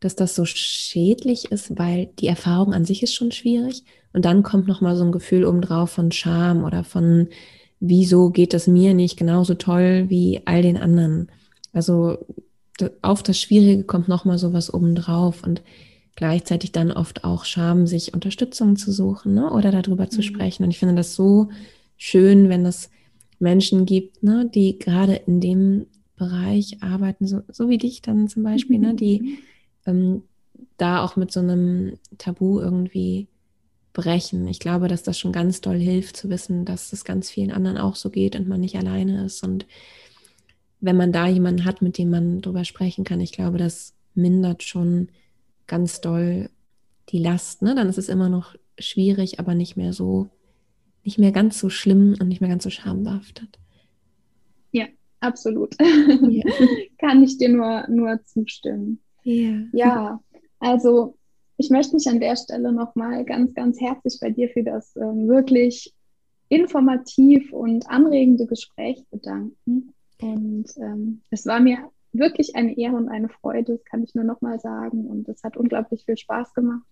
[0.00, 3.84] dass das so schädlich ist, weil die Erfahrung an sich ist schon schwierig.
[4.12, 7.28] Und dann kommt noch mal so ein Gefühl obendrauf von Scham oder von,
[7.80, 11.30] wieso geht es mir nicht genauso toll wie all den anderen.
[11.72, 12.18] Also
[13.02, 15.62] auf das Schwierige kommt noch mal sowas obendrauf und
[16.14, 19.50] gleichzeitig dann oft auch Scham, sich Unterstützung zu suchen ne?
[19.50, 20.10] oder darüber mhm.
[20.10, 20.64] zu sprechen.
[20.64, 21.48] Und ich finde das so
[21.96, 22.90] schön, wenn es
[23.38, 28.42] Menschen gibt, ne, die gerade in dem Bereich arbeiten, so, so wie dich dann zum
[28.42, 29.38] Beispiel, ne, die
[29.86, 30.22] ähm,
[30.76, 33.28] da auch mit so einem Tabu irgendwie
[33.92, 34.46] brechen.
[34.46, 37.78] Ich glaube, dass das schon ganz doll hilft zu wissen, dass es ganz vielen anderen
[37.78, 39.42] auch so geht und man nicht alleine ist.
[39.42, 39.66] Und
[40.80, 44.62] wenn man da jemanden hat, mit dem man drüber sprechen kann, ich glaube, das mindert
[44.62, 45.08] schon
[45.66, 46.50] ganz doll
[47.08, 47.62] die Last.
[47.62, 47.74] Ne?
[47.74, 50.28] Dann ist es immer noch schwierig, aber nicht mehr so
[51.06, 53.58] nicht mehr ganz so schlimm und nicht mehr ganz so schambehaftet.
[54.72, 54.86] Ja,
[55.20, 55.74] absolut.
[55.78, 56.44] Ja.
[56.98, 59.00] Kann ich dir nur, nur zustimmen.
[59.22, 59.62] Ja.
[59.72, 60.20] ja,
[60.58, 61.16] also
[61.56, 65.26] ich möchte mich an der Stelle nochmal ganz, ganz herzlich bei dir für das ähm,
[65.28, 65.94] wirklich
[66.48, 69.94] informativ und anregende Gespräch bedanken.
[70.20, 74.24] Und ähm, es war mir wirklich eine Ehre und eine Freude, das kann ich nur
[74.24, 75.06] nochmal sagen.
[75.06, 76.86] Und es hat unglaublich viel Spaß gemacht.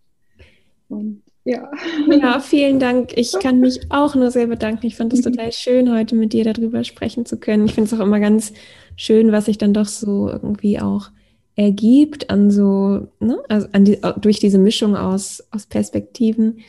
[0.88, 1.70] Und ja.
[2.10, 3.16] Ja, vielen Dank.
[3.16, 4.86] Ich kann mich auch nur sehr bedanken.
[4.86, 7.66] Ich fand es total schön, heute mit dir darüber sprechen zu können.
[7.66, 8.52] Ich finde es auch immer ganz
[8.96, 11.10] schön, was sich dann doch so irgendwie auch
[11.56, 16.60] ergibt an so, ne, also an die, durch diese Mischung aus, aus Perspektiven.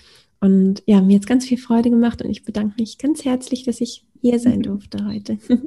[0.41, 3.81] Und ja, mir hat ganz viel Freude gemacht und ich bedanke mich ganz herzlich, dass
[3.81, 5.38] ich hier sein durfte heute.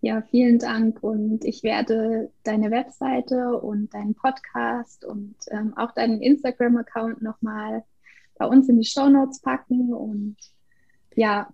[0.00, 1.02] Ja, vielen Dank.
[1.02, 7.84] Und ich werde deine Webseite und deinen Podcast und ähm, auch deinen Instagram-Account nochmal
[8.38, 9.92] bei uns in die Show Notes packen.
[9.92, 10.36] Und
[11.16, 11.48] ja,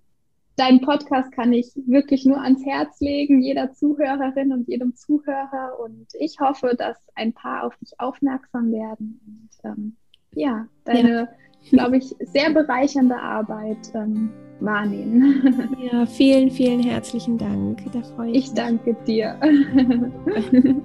[0.56, 5.78] deinen Podcast kann ich wirklich nur ans Herz legen, jeder Zuhörerin und jedem Zuhörer.
[5.82, 9.20] Und ich hoffe, dass ein paar auf dich aufmerksam werden.
[9.26, 9.96] Und ähm,
[10.34, 11.28] ja, deine,
[11.62, 11.70] ja.
[11.70, 14.30] glaube ich, sehr bereichernde Arbeit ähm,
[14.64, 15.76] wahrnehmen.
[15.92, 17.82] Ja, vielen, vielen herzlichen Dank.
[17.92, 18.54] Da freue ich, ich mich.
[18.54, 19.38] danke dir.